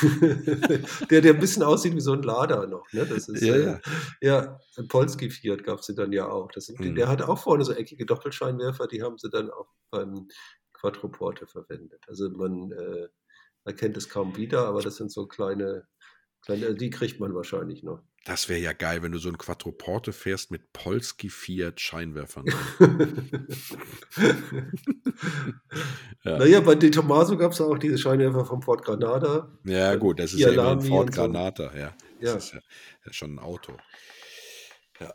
[1.10, 2.90] der, der ein bisschen aussieht wie so ein Lader noch.
[2.92, 3.06] Ne?
[3.06, 3.80] Das ist, ja, äh, ja.
[4.20, 6.50] ja, ein Polski Fiat gab es dann ja auch.
[6.50, 6.94] Das, mhm.
[6.94, 10.28] Der hat auch vorne so eckige Doppelscheinwerfer, die haben sie dann auch beim
[10.72, 12.02] Quattroporte verwendet.
[12.08, 13.08] Also man äh,
[13.64, 15.86] erkennt es kaum wieder, aber das sind so kleine,
[16.48, 18.02] die kriegt man wahrscheinlich noch.
[18.24, 22.46] Das wäre ja geil, wenn du so ein Quattroporte fährst mit Polski Fiat Scheinwerfern.
[26.24, 26.38] ja.
[26.38, 29.52] Naja, bei De Tomaso gab es auch diese Scheinwerfer vom Ford Granada.
[29.64, 31.78] Ja, gut, das ist ja ein Ford Granada, so.
[31.78, 31.94] ja.
[32.20, 32.36] Das ja.
[32.36, 32.60] ist ja,
[33.04, 33.76] ja schon ein Auto.
[35.00, 35.12] Ja,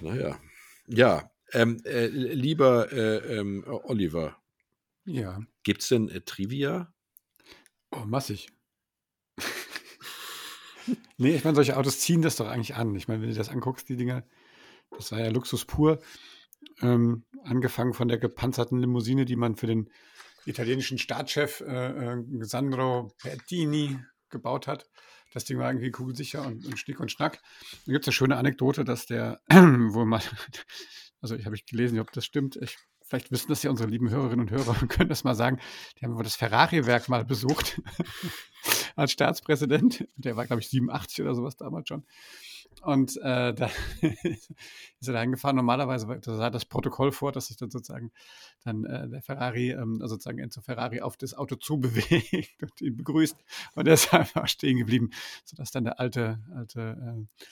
[0.00, 0.38] naja.
[0.86, 4.36] Ja, ähm, äh, lieber äh, ähm, Oliver.
[5.06, 5.40] Ja.
[5.62, 6.92] Gibt es denn äh, Trivia?
[7.90, 8.53] Oh, massig.
[11.18, 12.94] nee, ich meine, solche Autos ziehen das doch eigentlich an.
[12.94, 14.24] Ich meine, wenn du das anguckst, die Dinger,
[14.90, 16.00] das war ja Luxus pur.
[16.80, 19.90] Ähm, angefangen von der gepanzerten Limousine, die man für den
[20.46, 23.98] italienischen Staatschef äh, äh, Sandro Pertini
[24.30, 24.88] gebaut hat.
[25.32, 27.40] Das Ding war irgendwie kugelsicher und, und Schnick und Schnack.
[27.86, 30.22] Da gibt es eine schöne Anekdote, dass der, wo man,
[31.20, 34.10] also ich habe ich gelesen, ob das stimmt, ich vielleicht wissen das ja unsere lieben
[34.10, 35.60] Hörerinnen und Hörer und können das mal sagen,
[35.98, 37.80] die haben das Ferrari-Werk mal besucht
[38.96, 40.06] als Staatspräsident.
[40.16, 42.04] Der war, glaube ich, 87 oder sowas damals schon.
[42.82, 43.70] Und äh, da
[44.02, 45.56] ist er da hingefahren.
[45.56, 48.12] Normalerweise das sah das Protokoll vor, dass sich dann sozusagen
[48.64, 52.96] dann äh, der Ferrari, ähm, also sozusagen Enzo Ferrari auf das Auto zubewegt und ihn
[52.96, 53.36] begrüßt.
[53.74, 55.10] Und er ist einfach stehen geblieben,
[55.44, 57.44] sodass dann der alte, alte äh,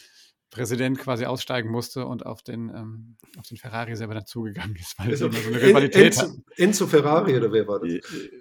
[0.53, 5.09] Präsident quasi aussteigen musste und auf den, ähm, auf den Ferrari selber dazugegangen ist, weil
[5.09, 6.45] also, sie immer so eine Rivalität Enzo.
[6.57, 7.95] Enzo Ferrari oder wer war das?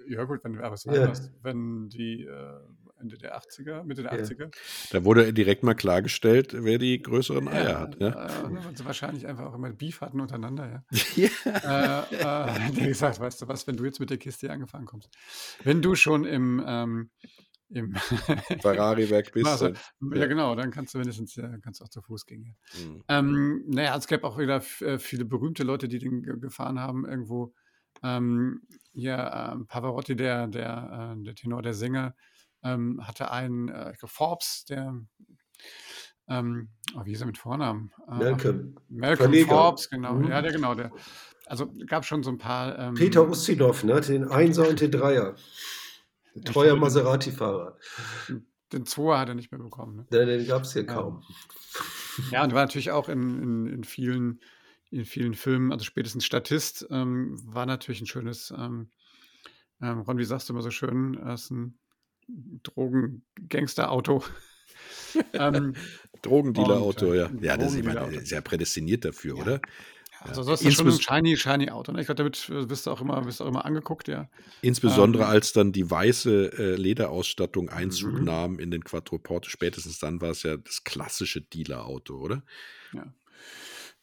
[0.06, 1.06] Ja gut, wenn, aber ja.
[1.06, 2.60] das, wenn die äh,
[3.02, 4.22] Ende der 80er, Mitte der ja.
[4.22, 4.50] 80er.
[4.90, 8.00] Da wurde direkt mal klargestellt, wer die größeren Eier ja, hat.
[8.00, 8.08] Ja?
[8.08, 10.84] Äh, weil sie wahrscheinlich einfach auch immer Beef hatten untereinander.
[11.16, 11.28] Ja.
[11.44, 12.06] ja.
[12.12, 15.10] äh, äh, gesagt, weißt du was, wenn du jetzt mit der Kiste hier angefangen kommst.
[15.64, 17.10] Wenn du schon im ähm,
[17.74, 17.94] im
[18.60, 19.46] Ferrari weg bist.
[19.46, 22.44] Also, ja, genau, dann kannst du wenigstens ja, kannst du auch zu Fuß gehen.
[22.44, 22.86] Ja.
[22.86, 23.02] Mhm.
[23.08, 27.54] Ähm, naja, es gab auch wieder äh, viele berühmte Leute, die den gefahren haben irgendwo.
[28.02, 28.62] Ähm,
[28.92, 32.14] hier äh, Pavarotti, der, der, äh, der Tenor, der Sänger,
[32.62, 34.94] ähm, hatte einen, äh, Forbes, der,
[36.28, 37.92] ähm, oh, wie ist er mit Vornamen?
[38.08, 38.76] Äh, Malcolm.
[38.88, 39.48] Malcolm Verleger.
[39.48, 40.14] Forbes, genau.
[40.14, 40.28] Mhm.
[40.28, 40.92] Ja, der genau, der.
[41.46, 42.78] Also gab schon so ein paar.
[42.78, 44.00] Ähm, Peter Ustinov, ne?
[44.00, 45.34] Den Einser und den Dreier.
[46.44, 47.76] Treuer Maserati-Fahrer.
[48.72, 49.96] Den Zweier hat er nicht mehr bekommen.
[49.96, 50.06] Ne?
[50.10, 51.22] Den, den gab es hier kaum.
[52.30, 54.40] Ja, und war natürlich auch in, in, in, vielen,
[54.90, 58.90] in vielen Filmen, also spätestens Statist, ähm, war natürlich ein schönes, ähm,
[59.82, 61.78] ähm, Ron, wie sagst du immer so schön, ist ein
[62.62, 64.22] Drogen-Gangster-Auto.
[65.32, 65.74] ähm,
[66.22, 67.30] Drogendealer-Auto, ja.
[67.40, 69.42] Ja, das ist ja prädestiniert dafür, ja.
[69.42, 69.60] oder?
[70.24, 71.92] Also das ist schon ein shiny, shiny Auto.
[71.92, 72.00] Ne?
[72.00, 74.28] Ich glaube, damit wirst du auch immer, wirst du auch immer angeguckt, ja.
[74.60, 78.24] Insbesondere ähm, als dann die weiße äh, Lederausstattung Einzug mhm.
[78.24, 79.50] nahm in den Quattroporte.
[79.50, 82.44] Spätestens dann war es ja das klassische Dealer-Auto, oder?
[82.92, 83.12] Ja.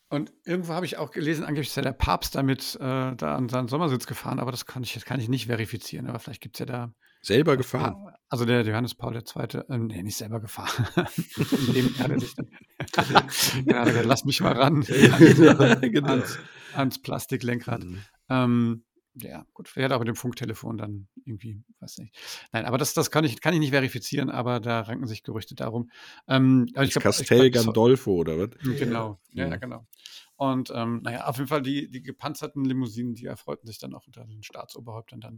[0.09, 3.47] Und irgendwo habe ich auch gelesen, angeblich ist ja der Papst damit äh, da an
[3.47, 6.07] seinen Sommersitz gefahren, aber das kann ich, das kann ich nicht verifizieren.
[6.07, 6.93] Aber vielleicht gibt es ja da.
[7.21, 8.13] Selber gefahren?
[8.29, 10.87] Also der Johannes Paul II., ähm, nee, nicht selber gefahren.
[11.67, 12.47] In dem hat er sich dann.
[13.65, 14.81] ja, gesagt, lass mich mal ran.
[15.81, 16.09] genau.
[16.09, 16.37] ans,
[16.73, 17.83] ans Plastiklenkrad.
[17.83, 18.01] Mhm.
[18.29, 18.83] Ähm,
[19.15, 22.15] ja, gut, vielleicht auch mit dem Funktelefon dann irgendwie, weiß nicht.
[22.51, 25.55] Nein, aber das, das kann, ich, kann ich nicht verifizieren, aber da ranken sich Gerüchte
[25.55, 25.89] darum.
[26.27, 28.49] Ähm, ich glaub, Castel glaub, Gandolfo, oder was?
[28.61, 29.87] Genau, ja, ja, genau.
[30.35, 34.05] Und ähm, naja, auf jeden Fall die, die gepanzerten Limousinen, die erfreuten sich dann auch
[34.07, 35.37] unter den Staatsoberhäuptern dann.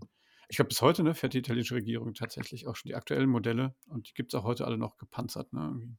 [0.51, 3.73] Ich glaube, bis heute ne, fährt die italienische Regierung tatsächlich auch schon die aktuellen Modelle
[3.87, 5.53] und die gibt es auch heute alle noch gepanzert.
[5.53, 5.95] Ne,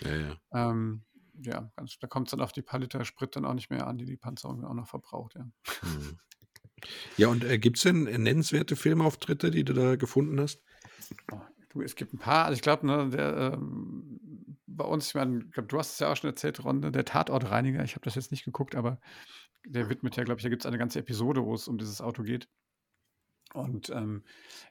[0.00, 0.40] ja, ja.
[0.52, 1.02] Ähm,
[1.42, 3.84] ja, ganz, da kommt es dann auf die paar Liter Sprit dann auch nicht mehr
[3.88, 5.42] an, die die Panzerung auch noch verbraucht, ja.
[5.82, 6.20] Mhm.
[7.16, 10.62] Ja, und äh, gibt es denn äh, nennenswerte Filmauftritte, die du da gefunden hast?
[11.32, 11.40] Oh,
[11.70, 12.44] du, es gibt ein paar.
[12.44, 16.16] Also ich glaube, ne, der ähm, bei uns, ich meine, du hast es ja auch
[16.16, 19.00] schon erzählt, Ron, ne, der Tatortreiniger, ich habe das jetzt nicht geguckt, aber
[19.66, 22.00] der widmet ja, glaube ich, da gibt es eine ganze Episode, wo es um dieses
[22.00, 22.48] Auto geht.
[23.56, 24.22] Und ähm,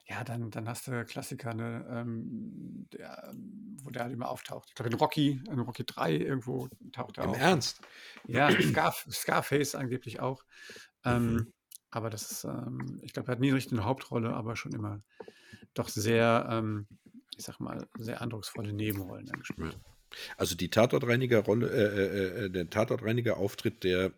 [0.06, 3.34] ja, dann, dann hast du Klassiker, ne, ähm, der,
[3.82, 4.68] wo der halt immer auftaucht.
[4.68, 7.36] Ich glaube, in Rocky, in Rocky 3 irgendwo taucht er Im auf.
[7.36, 7.80] Im Ernst?
[8.28, 10.44] Ja, Scar, Scarface angeblich auch.
[11.04, 11.52] Ähm, mhm.
[11.90, 15.02] Aber das ist, ähm, ich glaube, er hat nie richtig eine Hauptrolle, aber schon immer
[15.74, 16.86] doch sehr, ähm,
[17.36, 19.72] ich sag mal, sehr eindrucksvolle Nebenrollen angespielt.
[19.72, 20.18] Ja.
[20.36, 24.12] Also die Tatortreiniger-Rolle, äh, äh, äh der Tatortreiniger-Auftritt, der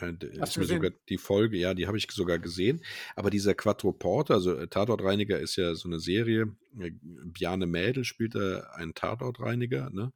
[0.00, 2.82] äh, ist mir sogar die Folge, ja, die habe ich sogar gesehen.
[3.16, 6.54] Aber dieser Quattroporter, also äh, Tatortreiniger ist ja so eine Serie.
[6.72, 10.12] Bjane Mädel spielt da einen Tatortreiniger, ne?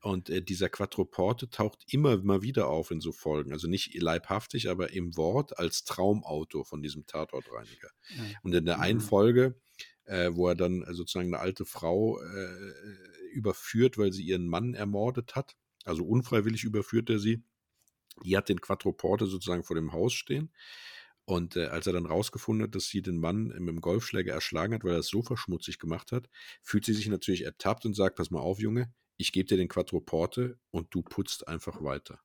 [0.00, 3.52] Und äh, dieser Quattroporte taucht immer mal wieder auf in so Folgen.
[3.52, 7.90] Also nicht leibhaftig, aber im Wort als Traumauto von diesem Tatortreiniger.
[8.16, 8.24] Ja.
[8.42, 9.04] Und in der einen mhm.
[9.04, 9.60] Folge,
[10.04, 12.72] äh, wo er dann sozusagen eine alte Frau äh,
[13.32, 17.42] überführt, weil sie ihren Mann ermordet hat, also unfreiwillig überführt er sie,
[18.24, 20.52] die hat den Quattroporte sozusagen vor dem Haus stehen.
[21.24, 24.74] Und äh, als er dann rausgefunden hat, dass sie den Mann mit dem Golfschläger erschlagen
[24.74, 26.28] hat, weil er es so verschmutzig gemacht hat,
[26.62, 29.68] fühlt sie sich natürlich ertappt und sagt, pass mal auf, Junge, ich gebe dir den
[29.68, 32.20] Quattroporte und du putzt einfach weiter.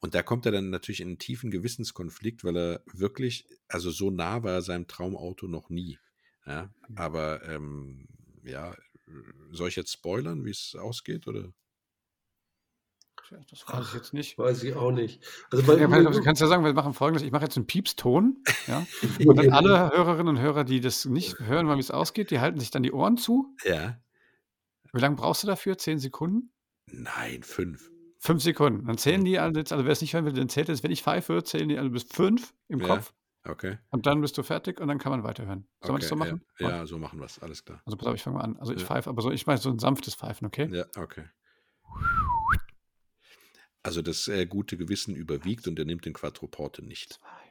[0.00, 4.10] Und da kommt er dann natürlich in einen tiefen Gewissenskonflikt, weil er wirklich, also so
[4.10, 5.98] nah war er seinem Traumauto noch nie.
[6.44, 8.08] Ja, aber ähm,
[8.42, 8.74] ja,
[9.52, 11.28] soll ich jetzt spoilern, wie es ausgeht?
[11.28, 11.52] Oder?
[13.30, 14.38] Das weiß ich jetzt nicht.
[14.38, 15.22] Weiß ich auch nicht.
[15.50, 18.42] Also bei, ja, du kannst ja sagen, wir machen folgendes: Ich mache jetzt einen Piepston.
[18.66, 18.86] Ja?
[19.26, 22.60] Und dann alle Hörerinnen und Hörer, die das nicht hören, wie es ausgeht, die halten
[22.60, 23.54] sich dann die Ohren zu.
[23.64, 23.98] Ja.
[24.92, 25.78] Wie lange brauchst du dafür?
[25.78, 26.52] Zehn Sekunden?
[26.86, 27.90] Nein, fünf.
[28.18, 28.86] Fünf Sekunden.
[28.86, 31.02] Dann zählen die alle, also wer es nicht hören will, dann zählt es, wenn ich
[31.02, 32.86] pfeife, zählen die alle bis fünf im ja.
[32.86, 33.12] Kopf.
[33.44, 33.78] Okay.
[33.90, 35.66] Und dann bist du fertig und dann kann man weiterhören.
[35.80, 36.44] Sollen okay, wir das so machen?
[36.60, 37.82] Ja, ja so machen wir es, alles klar.
[37.84, 38.56] Also pass auf, ich fange mal an.
[38.58, 38.86] Also ich ja.
[38.86, 40.68] pfeife, aber so, ich meine so ein sanftes Pfeifen, okay?
[40.70, 41.24] Ja, okay.
[43.82, 47.14] Also das äh, gute Gewissen überwiegt und er nimmt den Quattroporte nicht.
[47.14, 47.42] Zwei.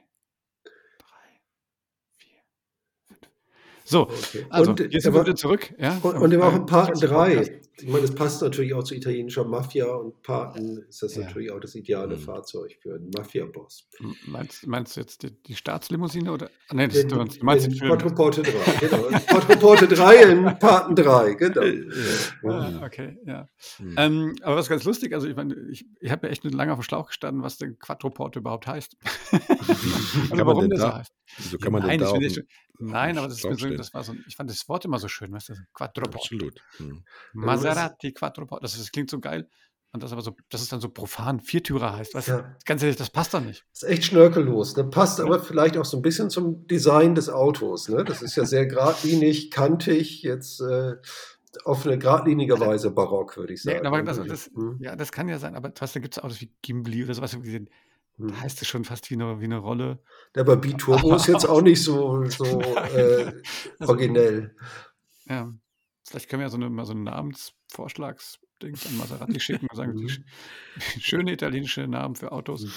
[3.92, 4.46] So, okay.
[4.50, 5.74] also und, jetzt sind wir wieder zurück.
[5.78, 6.00] Ja?
[6.02, 7.62] Und, und er war auch in Part 3.
[7.78, 11.24] Ich meine, das passt natürlich auch zu italienischer Mafia und Paten ist das ja.
[11.24, 12.22] natürlich auch das ideale mhm.
[12.22, 13.88] Fahrzeug für einen Mafia-Boss.
[14.28, 16.50] Meinst, meinst, du jetzt die, die Staatslimousine oder?
[16.70, 19.04] Ah, nee, das den, du, du meinst den Quattroporte 3, genau.
[19.28, 21.62] Quattroporte 3 in Paten 3, genau.
[22.44, 23.48] Ja, okay, ja.
[23.80, 23.96] Mhm.
[23.98, 26.80] Ähm, aber was ganz lustig, also ich meine, ich, ich habe ja echt lange auf
[26.80, 28.98] dem Schlauch gestanden, was denn Quattroporte überhaupt heißt.
[29.32, 31.14] also warum das so heißt.
[31.40, 32.44] So kann man Nein, denn da schon,
[32.82, 35.32] Nein, aber das, ist so, das war so, ich fand das Wort immer so schön,
[35.32, 36.18] weißt du, Quattroporte.
[36.18, 36.64] Absolut.
[36.78, 37.04] Hm.
[37.34, 37.71] Maserati
[38.14, 39.48] Quattroporte, das, das klingt so geil.
[39.94, 42.56] Und das aber so, das ist dann so profan, Viertürer heißt, weißt ja.
[42.66, 43.66] Ganz ehrlich, das passt dann nicht.
[43.74, 44.78] Das ist echt schnörkellos.
[44.78, 44.86] Ne?
[44.86, 45.26] Passt ja.
[45.26, 47.90] aber vielleicht auch so ein bisschen zum Design des Autos.
[47.90, 48.06] Ne?
[48.06, 50.96] Das ist ja sehr geradlinig, kantig, jetzt äh,
[51.66, 53.84] auf eine geradlinige Weise barock, würde ich sagen.
[53.84, 54.78] Ja, aber das, das, hm.
[54.80, 57.38] ja, das kann ja sein, aber weißt, da gibt es Autos wie Gimbli oder sowas.
[57.38, 57.70] Gesehen.
[58.18, 58.42] Da hm.
[58.42, 60.00] heißt es schon fast wie eine, wie eine Rolle.
[60.38, 62.46] Ja, aber B-Turbo ist jetzt auch nicht so, so
[62.96, 63.34] äh,
[63.80, 64.56] originell.
[65.28, 65.54] Ja,
[66.12, 69.94] vielleicht können wir ja so, eine, mal so einen Namensvorschlagsding an Maserati schicken und sagen,
[69.96, 70.10] mhm.
[71.00, 72.68] schöne italienische Namen für Autos.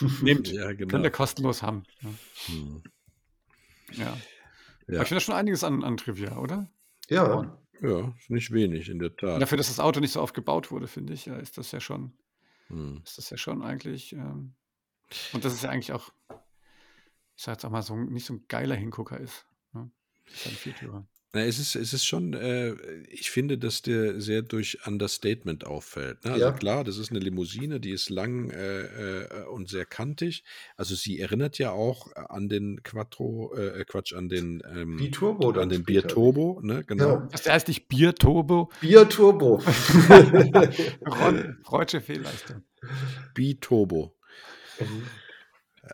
[0.22, 0.90] Nehmt, ja, genau.
[0.90, 1.84] könnt ihr kostenlos haben.
[2.00, 2.08] Ja.
[2.54, 2.82] Mhm.
[3.92, 4.16] ja.
[4.88, 5.02] ja.
[5.02, 6.68] Ich finde das schon einiges an, an Trivia, oder?
[7.08, 7.56] Ja.
[7.82, 9.40] Ja, nicht wenig, in der Tat.
[9.40, 12.12] Dafür, dass das Auto nicht so oft gebaut wurde, finde ich, ist das ja schon,
[12.66, 13.00] hm.
[13.02, 14.54] ist das ja schon eigentlich ähm,
[15.32, 16.12] und das ist ja eigentlich auch,
[17.36, 19.46] ich sage jetzt auch mal, so nicht so ein geiler Hingucker ist.
[19.72, 19.90] Ne?
[20.26, 21.06] Das ist ein Viertürer.
[21.32, 22.74] Na, es ist, es ist schon, äh,
[23.08, 26.24] ich finde, dass der sehr durch Understatement auffällt.
[26.24, 26.32] Ne?
[26.32, 26.52] Also ja.
[26.52, 30.42] klar, das ist eine Limousine, die ist lang äh, äh, und sehr kantig.
[30.76, 35.68] Also sie erinnert ja auch an den Quattro, äh, Quatsch, an den ähm, Biturbo, an
[35.68, 36.82] den Bierturbo, ne?
[36.84, 37.08] Genau.
[37.08, 37.28] Ja.
[37.30, 38.70] Das heißt nicht Bierturbo.
[38.80, 39.58] Bierturbo.
[41.64, 42.64] Freudsche Fehlleistung.
[43.34, 44.16] Biturbo.
[44.80, 45.02] Mhm.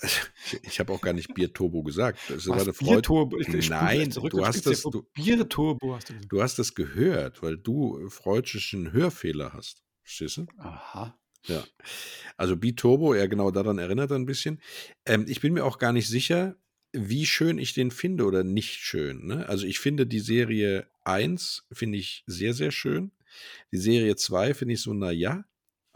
[0.03, 0.21] Ich,
[0.63, 2.19] ich habe auch gar nicht Bierturbo gesagt.
[2.29, 3.39] Das war eine Bierturbo.
[3.39, 4.83] Nein, du hast das.
[4.83, 6.33] Du, Bierturbo hast du gesagt.
[6.33, 9.85] Du hast das gehört, weil du freudschen Hörfehler hast.
[10.03, 10.47] Verstehst du?
[10.59, 11.17] Aha.
[11.45, 11.65] Ja.
[12.37, 14.61] Also Biturbo, ja genau daran erinnert er ein bisschen.
[15.05, 16.57] Ähm, ich bin mir auch gar nicht sicher,
[16.93, 19.27] wie schön ich den finde oder nicht schön.
[19.27, 19.49] Ne?
[19.49, 23.13] Also ich finde die Serie 1 finde ich sehr, sehr schön.
[23.73, 25.45] Die Serie 2 finde ich so, naja.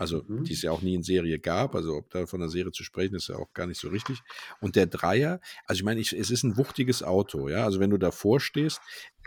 [0.01, 0.45] Also, mhm.
[0.45, 1.75] die es ja auch nie in Serie gab.
[1.75, 4.21] Also, ob da von einer Serie zu sprechen, ist ja auch gar nicht so richtig.
[4.63, 7.65] Und der Dreier, also ich meine, ich, es ist ein wuchtiges Auto, ja.
[7.65, 8.81] Also, wenn du davor stehst,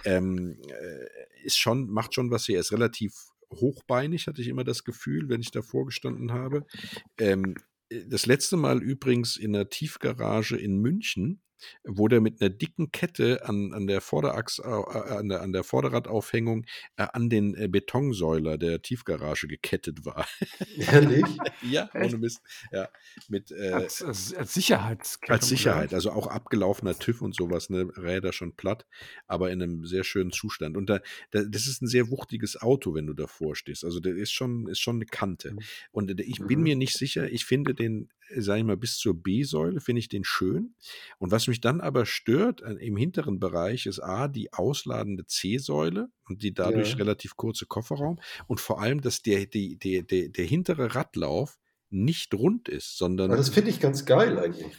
[0.04, 2.56] ähm, äh, ist schon, macht schon was hier.
[2.56, 3.14] Er ist relativ
[3.52, 6.66] hochbeinig, hatte ich immer das Gefühl, wenn ich davor gestanden habe.
[7.20, 7.54] Ähm,
[7.90, 11.44] äh, das letzte Mal übrigens in der Tiefgarage in München
[11.84, 15.64] wo der mit einer dicken Kette an, an der Vorderachs, äh, an, der, an der
[15.64, 16.66] Vorderradaufhängung
[16.98, 20.28] äh, an den äh, Betonsäuler der Tiefgarage gekettet war.
[20.78, 21.26] Ehrlich?
[21.62, 22.42] ja, ohne Mist.
[22.72, 22.90] Ja,
[23.30, 25.34] mit, äh, als, als, als Sicherheitskette.
[25.34, 28.86] Als Sicherheit, also auch abgelaufener TÜV und sowas, ne, Räder schon platt,
[29.28, 30.78] aber in einem sehr schönen Zustand.
[30.78, 31.00] Und da,
[31.32, 33.84] da, das ist ein sehr wuchtiges Auto, wenn du davor stehst.
[33.84, 35.54] Also der ist schon, ist schon eine Kante.
[35.54, 35.60] Mhm.
[35.92, 36.64] Und äh, ich bin mhm.
[36.64, 40.24] mir nicht sicher, ich finde den sage ich mal, bis zur B-Säule finde ich den
[40.24, 40.76] schön.
[41.20, 46.10] Und was mich dann aber stört äh, im hinteren Bereich ist A, die ausladende C-Säule
[46.28, 46.98] und die dadurch ja.
[46.98, 51.60] relativ kurze Kofferraum und vor allem, dass der, die, die, der, der hintere Radlauf
[51.90, 53.30] nicht rund ist, sondern.
[53.30, 54.76] Aber das finde ich ganz geil eigentlich.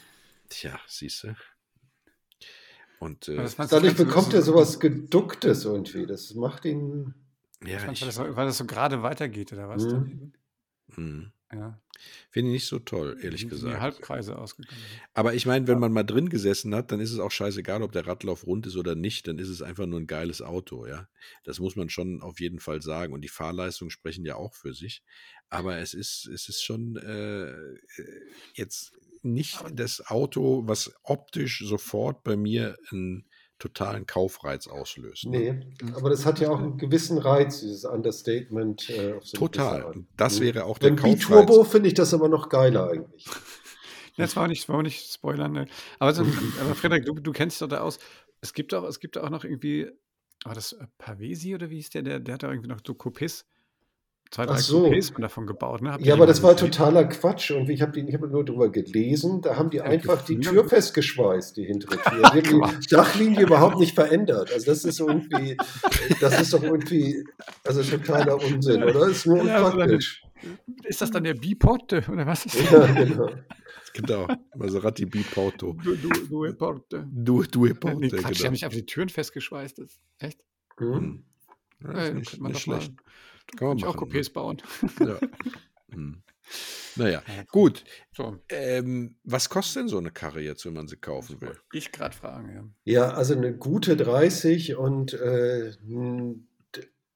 [0.49, 1.35] Tja, siehst du.
[2.99, 6.07] Und äh, dadurch bekommt er sowas Geducktes irgendwie.
[6.07, 7.15] Das macht ihn.
[7.65, 9.85] Ja, ich, weil, das so, weil das so gerade weitergeht, oder was?
[10.97, 11.33] Mhm.
[11.53, 11.81] Ja.
[12.31, 13.77] Finde ich nicht so toll, ehrlich sind gesagt.
[13.77, 14.77] Die Halbkreise ausgegangen.
[15.13, 15.81] Aber ich meine, wenn ja.
[15.81, 18.77] man mal drin gesessen hat, dann ist es auch scheißegal, ob der Radlauf rund ist
[18.77, 19.29] oder nicht.
[19.29, 21.09] Dann ist es einfach nur ein geiles Auto, ja.
[21.45, 23.13] Das muss man schon auf jeden Fall sagen.
[23.13, 25.03] Und die Fahrleistungen sprechen ja auch für sich.
[25.49, 27.77] Aber es ist, es ist schon äh, äh
[28.55, 28.93] jetzt
[29.23, 33.25] nicht das Auto, was optisch sofort bei mir ein
[33.65, 35.25] totalen Kaufreiz auslöst.
[35.25, 35.39] Ne?
[35.83, 38.91] Nee, aber das hat ja auch einen gewissen Reiz, dieses Understatement.
[38.91, 39.95] Äh, so Total.
[40.17, 40.45] Das mhm.
[40.45, 41.21] wäre auch der Kaufreiz.
[41.21, 43.27] Turbo finde ich das aber noch geiler eigentlich.
[44.17, 45.51] Das war nicht, war nicht spoilern.
[45.51, 45.67] Ne?
[45.99, 46.23] Aber, so,
[46.61, 47.99] aber Frederik, du, du kennst dich doch da aus.
[48.41, 49.91] Es gibt auch, es gibt auch noch irgendwie,
[50.45, 52.03] war das Pavesi oder wie hieß der?
[52.03, 53.43] Der, der hat da irgendwie noch so Coupés
[54.35, 54.87] zwei, drei so.
[54.87, 55.81] Coupés davon gebaut.
[55.83, 55.97] Ne?
[56.01, 57.53] ja, aber das war totaler Quatsch.
[57.53, 59.41] Und ich habe hab nur darüber gelesen.
[59.41, 62.31] Da haben die ja, einfach die Tür festgeschweißt, die hintere Tür.
[62.35, 64.53] Die haben die Dachlinie überhaupt nicht verändert.
[64.53, 65.57] Also das ist irgendwie,
[66.21, 67.25] das ist doch irgendwie,
[67.65, 69.01] also totaler Unsinn, oder?
[69.01, 70.23] Das ist nur unpraktisch.
[70.83, 72.45] Ist das dann der Biporte oder was?
[72.71, 73.31] Ja, genau.
[73.95, 74.27] Genau,
[74.57, 75.75] Maserati Biporto.
[75.75, 77.07] Du, du, du Porte.
[77.13, 78.31] Du, du Porte, nee, Quatsch, genau.
[78.33, 79.79] die haben nicht auf die Türen festgeschweißt.
[79.79, 80.41] Das, echt?
[80.81, 81.23] Mhm.
[81.81, 82.93] Ja, das ist nicht, nicht schlecht.
[82.97, 83.04] Mal,
[83.57, 84.31] kann man auch Coupés ne?
[84.33, 84.63] bauen.
[85.01, 85.19] Ja.
[85.91, 86.23] Hm.
[86.97, 87.85] Naja, gut.
[88.13, 88.39] So.
[88.49, 91.57] Ähm, was kostet denn so eine Karre jetzt, wenn man sie kaufen will?
[91.73, 92.93] Ich gerade fragen, ja.
[92.93, 95.73] Ja, also eine gute 30 und äh,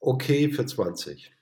[0.00, 1.32] okay für 20.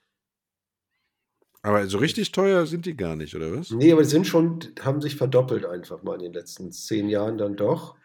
[1.63, 3.71] Aber so richtig teuer sind die gar nicht, oder was?
[3.71, 7.37] Nee, aber die sind schon, haben sich verdoppelt einfach mal in den letzten zehn Jahren
[7.37, 7.95] dann doch.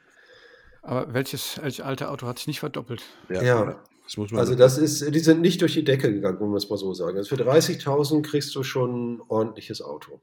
[0.83, 3.03] Aber welches, welches alte Auto hat sich nicht verdoppelt?
[3.29, 3.85] Ja, ja.
[4.05, 6.77] Das also das ist, die sind nicht durch die Decke gegangen, muss man es mal
[6.77, 7.17] so sagen.
[7.17, 10.21] Also für 30.000 kriegst du schon ein ordentliches Auto.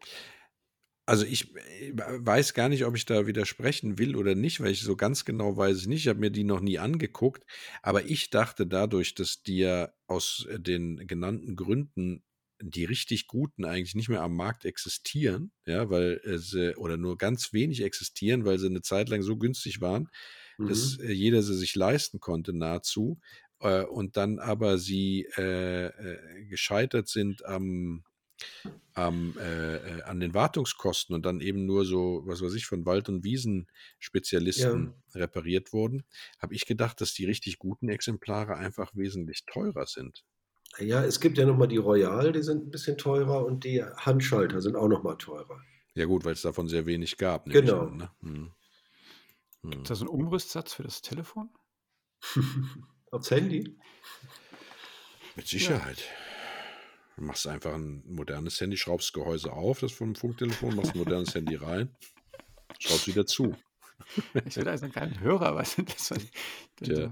[1.05, 4.82] Also ich äh, weiß gar nicht, ob ich da widersprechen will oder nicht, weil ich
[4.82, 6.01] so ganz genau weiß ich nicht.
[6.01, 7.45] Ich habe mir die noch nie angeguckt.
[7.82, 12.23] Aber ich dachte dadurch, dass die ja aus den genannten Gründen
[12.61, 17.53] die richtig guten eigentlich nicht mehr am Markt existieren, ja, weil sie oder nur ganz
[17.53, 20.09] wenig existieren, weil sie eine Zeit lang so günstig waren,
[20.57, 20.67] mhm.
[20.67, 23.19] dass jeder sie sich leisten konnte nahezu,
[23.60, 28.03] äh, und dann aber sie äh, äh, gescheitert sind am,
[28.93, 32.86] am, äh, äh, an den Wartungskosten und dann eben nur so, was weiß ich, von
[32.86, 35.22] Wald- und Wiesenspezialisten ja.
[35.22, 36.03] repariert wurden,
[36.39, 40.24] habe ich gedacht, dass die richtig guten Exemplare einfach wesentlich teurer sind.
[40.78, 44.62] Ja, es gibt ja nochmal die Royal, die sind ein bisschen teurer und die Handschalter
[44.62, 45.62] sind auch nochmal teurer.
[45.95, 47.45] Ja gut, weil es davon sehr wenig gab.
[47.45, 47.88] Genau.
[47.88, 48.12] An, ne?
[48.22, 48.51] hm.
[49.64, 49.72] Hm.
[49.72, 51.49] Gibt es da so einen Umrüstsatz für das Telefon?
[53.12, 53.76] Aufs Handy?
[55.36, 55.97] Mit Sicherheit.
[55.97, 56.05] Ja.
[57.18, 60.99] Du machst einfach ein modernes Handy, schraubst das Gehäuse auf, das vom Funktelefon, machst ein
[60.99, 61.93] modernes Handy rein,
[62.80, 63.55] schraubst wieder zu.
[64.45, 66.14] Ich will also keinen Hörer, was das?
[66.82, 67.12] Ja.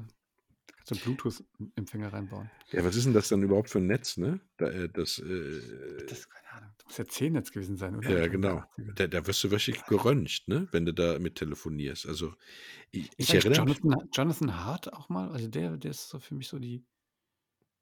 [0.86, 2.50] So einen Bluetooth-Empfänger reinbauen.
[2.72, 4.40] Ja, was ist denn das dann überhaupt für ein Netz, ne?
[4.56, 6.72] Da, äh, das, äh, das, keine Ahnung.
[6.88, 8.10] Muss ja C-Netz gewesen sein, oder?
[8.10, 8.64] Ja, genau.
[8.96, 10.70] Da, da wirst du wirklich geröntgt, ne?
[10.72, 12.06] Wenn du da mit telefonierst.
[12.06, 12.34] Also,
[12.92, 16.48] ich, ich erinnere Jonathan, Jonathan Hart auch mal, also der, der ist so für mich
[16.48, 16.86] so die,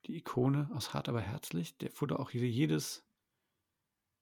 [0.06, 1.76] die Ikone aus Hart aber herzlich.
[1.78, 3.04] Der wurde auch jedes,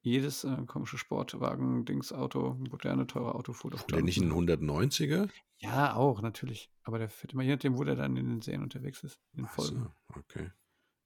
[0.02, 5.30] jedes äh, komische Sportwagen, Dings, Auto, moderne, teure Auto fuhr doch Der nicht ein 190er?
[5.60, 6.70] Ja, auch, natürlich.
[6.82, 9.44] Aber der fährt immer, je nachdem, wo der dann in den Serien unterwegs ist, in
[9.44, 9.90] den Folgen.
[10.12, 10.52] So, okay.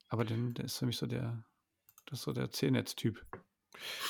[0.08, 1.44] Aber den, der ist für mich so der,
[2.06, 3.24] das ist so der C-Netz-Typ.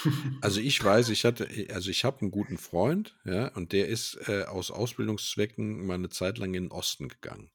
[0.41, 4.19] Also ich weiß, ich hatte, also ich habe einen guten Freund, ja, und der ist
[4.29, 7.51] äh, aus Ausbildungszwecken mal eine Zeit lang in den Osten gegangen.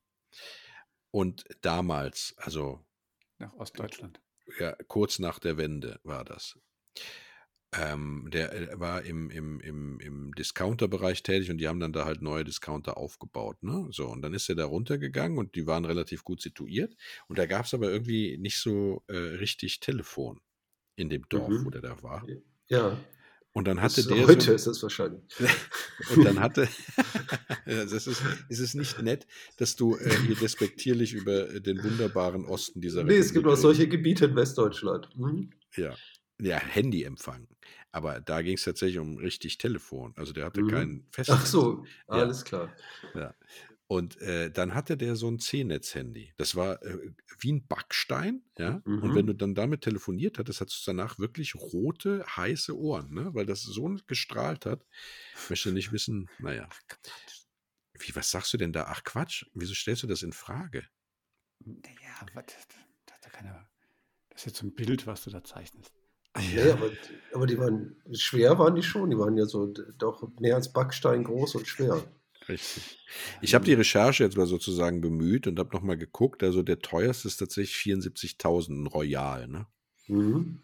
[1.11, 2.83] Und damals, also
[3.39, 4.21] nach Ostdeutschland.
[4.59, 6.59] Ja, kurz nach der Wende war das.
[7.75, 12.05] Ähm, der äh, war im, im, im, im Discounter-Bereich tätig und die haben dann da
[12.05, 13.63] halt neue Discounter aufgebaut.
[13.63, 13.87] Ne?
[13.91, 16.95] So, und dann ist er da runtergegangen und die waren relativ gut situiert.
[17.27, 20.39] Und da gab es aber irgendwie nicht so äh, richtig Telefon
[20.95, 21.65] in dem Dorf, mhm.
[21.65, 22.25] wo der da war.
[22.67, 22.97] Ja.
[23.53, 24.27] Und dann hatte der.
[24.27, 25.21] Heute so, ist es wahrscheinlich.
[26.15, 26.67] und dann hatte.
[27.65, 29.27] das ist, ist es nicht nett,
[29.57, 33.55] dass du äh, hier despektierlich über äh, den wunderbaren Osten dieser Nee, es gibt auch
[33.55, 35.07] solche Gebiete in Westdeutschland.
[35.15, 35.51] Mhm.
[35.75, 35.95] Ja.
[36.41, 37.47] Ja, Handyempfang.
[37.91, 40.13] Aber da ging es tatsächlich um richtig Telefon.
[40.15, 40.67] Also der hatte mhm.
[40.69, 41.37] kein Festnetz.
[41.39, 42.45] Ach so, alles ja.
[42.45, 42.75] klar.
[43.13, 43.35] Ja.
[43.93, 46.33] Und äh, dann hatte der so ein C-Netz-Handy.
[46.37, 46.97] Das war äh,
[47.37, 48.81] wie ein Backstein, ja.
[48.85, 49.03] Mhm.
[49.03, 53.35] Und wenn du dann damit telefoniert hattest, hattest du danach wirklich rote, heiße Ohren, ne?
[53.35, 54.83] Weil das so gestrahlt hat.
[55.43, 56.67] Ich möchte nicht wissen, naja.
[57.99, 58.85] Wie, was sagst du denn da?
[58.87, 60.87] Ach Quatsch, wieso stellst du das in Frage?
[61.59, 62.45] Naja, was,
[63.21, 63.67] das, keine,
[64.29, 65.93] das ist jetzt so ein Bild, was du da zeichnest.
[66.55, 66.89] Ja, ja aber,
[67.33, 69.11] aber, die waren schwer, waren die schon.
[69.11, 72.03] Die waren ja so doch mehr als Backstein groß und schwer.
[72.49, 72.99] Richtig.
[73.41, 76.43] Ich habe die Recherche jetzt mal sozusagen bemüht und habe nochmal geguckt.
[76.43, 79.67] Also der teuerste ist tatsächlich 74.000 Royal, ne?
[80.07, 80.61] Mhm.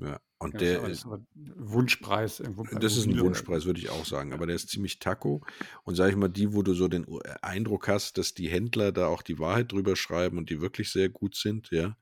[0.00, 1.04] Ja, und ja, der ist
[1.34, 2.64] Wunschpreis irgendwo.
[2.78, 4.32] Das ist ein Wunschpreis, würde ich auch sagen.
[4.32, 5.44] Aber der ist ziemlich taco.
[5.82, 7.04] Und sage ich mal, die, wo du so den
[7.42, 11.08] Eindruck hast, dass die Händler da auch die Wahrheit drüber schreiben und die wirklich sehr
[11.08, 11.96] gut sind, ja,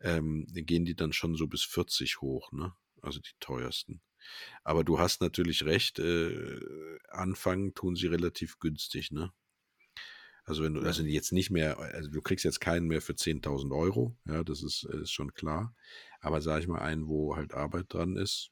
[0.00, 2.74] ähm, gehen die dann schon so bis 40 hoch, ne?
[3.00, 4.02] Also die teuersten.
[4.64, 6.60] Aber du hast natürlich recht, äh,
[7.08, 9.32] anfangen tun sie relativ günstig, ne?
[10.48, 13.70] Also wenn du, also jetzt nicht mehr, also du kriegst jetzt keinen mehr für 10.000
[13.76, 15.74] Euro, ja, das ist, ist schon klar.
[16.20, 18.50] Aber sage ich mal einen, wo halt Arbeit dran ist,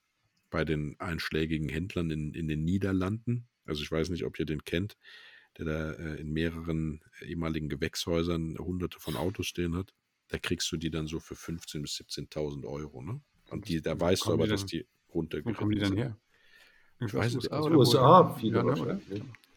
[0.50, 3.48] bei den einschlägigen Händlern in, in den Niederlanden.
[3.64, 4.98] Also ich weiß nicht, ob ihr den kennt,
[5.56, 9.94] der da äh, in mehreren ehemaligen Gewächshäusern hunderte von Autos stehen hat.
[10.28, 13.22] Da kriegst du die dann so für 15.000 bis 17.000 Euro, ne?
[13.48, 14.86] Und die, da weißt du aber, dass die
[15.16, 15.40] runter.
[15.44, 16.16] Wo kommen die dann her?
[17.00, 17.52] Ich weiß nicht.
[17.52, 19.00] USA, USA viele ja, ne, oder?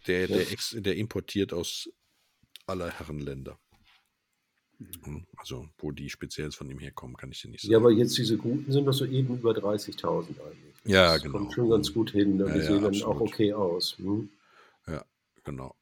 [0.08, 1.90] Der, der, ex, der importiert aus
[2.66, 3.60] aller Herren Länder.
[4.80, 4.88] Mhm.
[5.04, 7.72] Hm, also, wo die speziell von ihm herkommen, kann ich dir nicht sagen.
[7.72, 10.76] Ja, aber jetzt diese guten sind doch so eben über 30.000 eigentlich.
[10.86, 11.38] Ja, das genau.
[11.40, 12.38] Kommt schon ganz gut hin.
[12.38, 12.46] Ne?
[12.46, 13.98] Die ja, sehen ja, dann auch okay aus.
[13.98, 14.30] Hm?
[14.88, 15.06] Ja,
[15.44, 15.76] genau.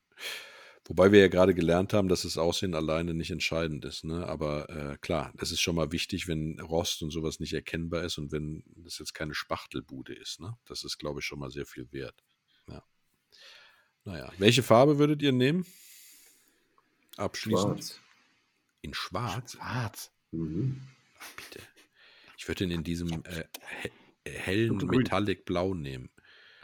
[0.88, 4.06] Wobei wir ja gerade gelernt haben, dass das Aussehen alleine nicht entscheidend ist.
[4.06, 4.26] Ne?
[4.26, 8.18] Aber äh, klar, das ist schon mal wichtig, wenn Rost und sowas nicht erkennbar ist
[8.18, 10.40] und wenn das jetzt keine Spachtelbude ist.
[10.40, 10.58] Ne?
[10.66, 12.24] Das ist, glaube ich, schon mal sehr viel wert.
[12.70, 12.84] Ja.
[14.06, 15.66] Naja, welche Farbe würdet ihr nehmen?
[17.18, 17.80] Abschließend.
[17.80, 18.00] Schwarz.
[18.82, 19.54] In Schwarz?
[19.54, 20.12] Schwarz.
[20.32, 20.82] Mhm.
[21.20, 21.66] Ach, bitte.
[22.38, 23.44] Ich würde ihn in diesem äh,
[23.82, 23.92] he
[24.30, 26.10] hellen Metallic Blau nehmen.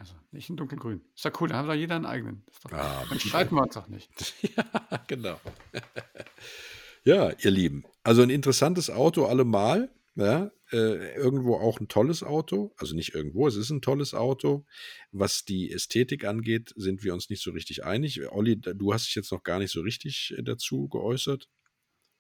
[0.03, 1.01] Also nicht in dunkelgrün.
[1.15, 2.43] Ist ja cool, dann haben wir jeder einen eigenen.
[2.63, 4.09] Doch, ah, dann streiten wir uns doch nicht.
[4.57, 4.65] ja,
[5.07, 5.39] genau.
[7.05, 7.85] ja, ihr Lieben.
[8.03, 9.89] Also ein interessantes Auto allemal.
[10.15, 12.73] Ja, äh, irgendwo auch ein tolles Auto.
[12.75, 14.65] Also nicht irgendwo, es ist ein tolles Auto.
[15.13, 18.29] Was die Ästhetik angeht, sind wir uns nicht so richtig einig.
[18.29, 21.49] Olli, du hast dich jetzt noch gar nicht so richtig äh, dazu geäußert.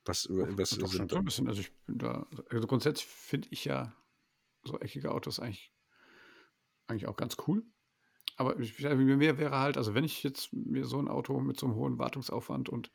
[0.05, 1.49] Was, was doch, sind schon ein bisschen.
[1.49, 3.93] Also ich bin da, also grundsätzlich finde ich ja
[4.63, 5.73] so eckige Autos eigentlich,
[6.87, 7.65] eigentlich auch ganz cool.
[8.35, 11.67] Aber ich, mir wäre halt, also wenn ich jetzt mir so ein Auto mit so
[11.67, 12.91] einem hohen Wartungsaufwand und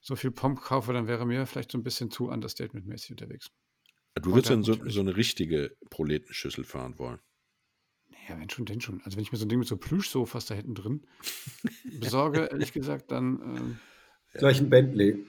[0.00, 3.50] so viel Pomp kaufe, dann wäre mir vielleicht so ein bisschen zu understatement-mäßig unterwegs.
[4.16, 7.18] Du würdest dann so, so, eine richtige Proletenschüssel fahren wollen.
[8.28, 9.02] Ja, wenn schon, denn schon.
[9.02, 11.06] Also wenn ich mir so ein Ding mit so Plüschsofas da hinten drin
[11.98, 13.40] besorge, ehrlich gesagt, dann.
[13.40, 13.78] Ähm,
[14.34, 15.26] Gleich ein Bentley.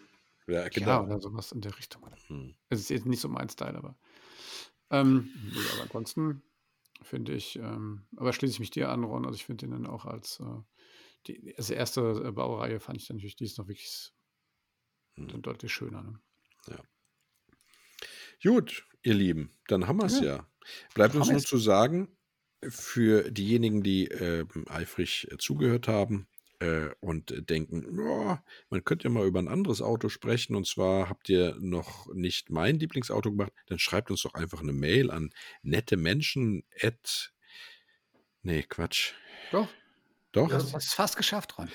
[0.47, 0.88] Ja, genau.
[0.88, 2.07] Ja, oder sowas in der Richtung.
[2.28, 2.55] Hm.
[2.70, 3.97] Es ist jetzt nicht so mein Style, aber.
[4.91, 5.32] Ähm,
[5.74, 6.43] aber ansonsten
[7.01, 9.25] finde ich, ähm, aber schließe ich mich dir an, Ron.
[9.25, 10.61] Also ich finde den dann auch als äh,
[11.27, 14.11] die also erste äh, Baureihe fand ich dann natürlich, die ist noch wirklich
[15.15, 15.41] hm.
[15.41, 16.03] deutlich schöner.
[16.03, 16.19] Ne?
[16.67, 16.83] Ja.
[18.43, 20.37] Gut, ihr Lieben, dann haben wir es ja.
[20.37, 20.51] ja.
[20.93, 22.15] Bleibt uns nur zu sagen,
[22.67, 26.27] für diejenigen, die äh, eifrig äh, zugehört haben,
[26.66, 28.38] äh, und denken, oh,
[28.70, 32.49] man könnte ja mal über ein anderes Auto sprechen und zwar habt ihr noch nicht
[32.49, 37.32] mein Lieblingsauto gemacht, dann schreibt uns doch einfach eine Mail an nette Menschen at
[38.45, 39.13] Nee, Quatsch.
[39.51, 39.68] Doch.
[40.32, 40.49] Doch.
[40.49, 41.68] Du hast es fast geschafft, Ron.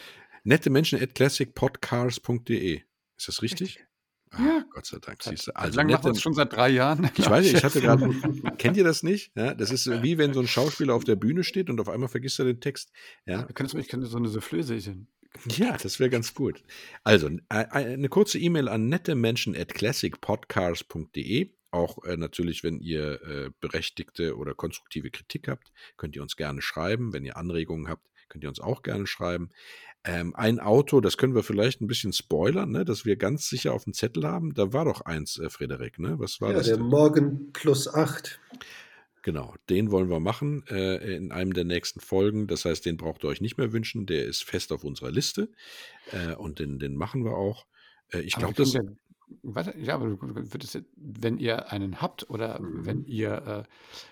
[0.44, 2.82] Nette Menschen at classicpodcars.de.
[3.16, 3.76] Ist das richtig?
[3.76, 3.89] richtig.
[4.32, 4.64] Ah, ja.
[4.70, 5.56] Gott sei Dank, siehst du.
[5.56, 7.10] Also lange machen wir es schon seit drei Jahren.
[7.16, 8.08] Ich weiß nicht, ich hatte gerade,
[8.58, 9.32] kennt ihr das nicht?
[9.36, 12.08] Ja, das ist wie wenn so ein Schauspieler auf der Bühne steht und auf einmal
[12.08, 12.92] vergisst er den Text.
[13.26, 13.46] Ja.
[13.48, 15.08] Ich könnte, ich könnte so eine Soufflöse sehen.
[15.48, 16.62] Ja, das wäre ganz gut.
[17.04, 21.52] Also, eine kurze E-Mail an nettemenschen at classicpodcast.de.
[21.72, 26.62] Auch äh, natürlich, wenn ihr äh, berechtigte oder konstruktive Kritik habt, könnt ihr uns gerne
[26.62, 27.12] schreiben.
[27.12, 29.50] Wenn ihr Anregungen habt, könnt ihr uns auch gerne schreiben.
[30.02, 33.74] Ähm, ein Auto, das können wir vielleicht ein bisschen spoilern, ne, dass wir ganz sicher
[33.74, 34.54] auf dem Zettel haben.
[34.54, 36.18] Da war doch eins, äh, Frederik, ne?
[36.18, 36.66] Was war ja, das?
[36.66, 36.86] Der denn?
[36.86, 38.40] Morgen plus acht.
[39.22, 42.46] Genau, den wollen wir machen äh, in einem der nächsten Folgen.
[42.46, 44.06] Das heißt, den braucht ihr euch nicht mehr wünschen.
[44.06, 45.50] Der ist fest auf unserer Liste
[46.12, 47.66] äh, und den, den machen wir auch.
[48.08, 48.74] Äh, ich glaube, das.
[49.42, 50.16] Warte, ja, aber
[50.96, 52.86] wenn ihr einen habt oder mhm.
[52.86, 53.62] wenn ihr äh,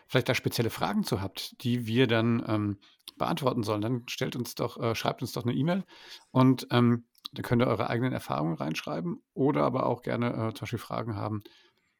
[0.07, 2.79] vielleicht da spezielle Fragen zu habt, die wir dann ähm,
[3.17, 5.85] beantworten sollen, dann stellt uns doch, äh, schreibt uns doch eine E-Mail
[6.31, 10.61] und ähm, dann könnt ihr eure eigenen Erfahrungen reinschreiben oder aber auch gerne äh, zum
[10.61, 11.43] Beispiel Fragen haben,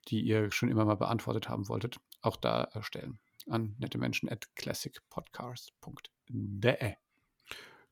[0.09, 4.29] die ihr schon immer mal beantwortet haben wolltet, auch da äh, stellen an nette Menschen
[4.29, 6.95] at classicpodcast.de.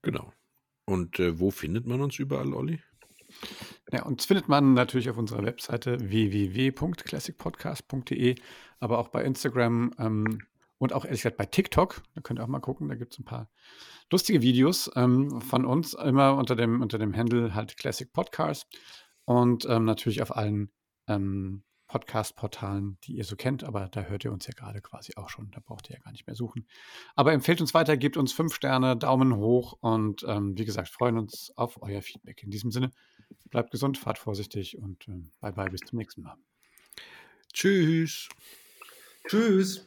[0.03, 0.33] Genau.
[0.85, 2.83] Und äh, wo findet man uns überall, Olli?
[3.93, 8.35] Ja, uns findet man natürlich auf unserer Webseite www.classicpodcast.de,
[8.81, 10.41] aber auch bei Instagram ähm,
[10.79, 12.03] und auch ehrlich gesagt bei TikTok.
[12.15, 13.49] Da könnt ihr auch mal gucken, da gibt es ein paar
[14.11, 18.67] lustige Videos ähm, von uns, immer unter dem, unter dem Handle halt Classic Podcast
[19.25, 20.71] und ähm, natürlich auf allen
[21.09, 21.63] ähm,
[21.97, 25.51] Podcast-Portalen, die ihr so kennt, aber da hört ihr uns ja gerade quasi auch schon.
[25.53, 26.67] Da braucht ihr ja gar nicht mehr suchen.
[27.15, 31.17] Aber empfehlt uns weiter, gebt uns fünf Sterne, Daumen hoch und ähm, wie gesagt, freuen
[31.17, 32.43] uns auf euer Feedback.
[32.43, 32.91] In diesem Sinne,
[33.51, 36.37] bleibt gesund, fahrt vorsichtig und ähm, bye bye, bis zum nächsten Mal.
[37.55, 38.29] Tschüss.
[39.27, 39.87] Tschüss.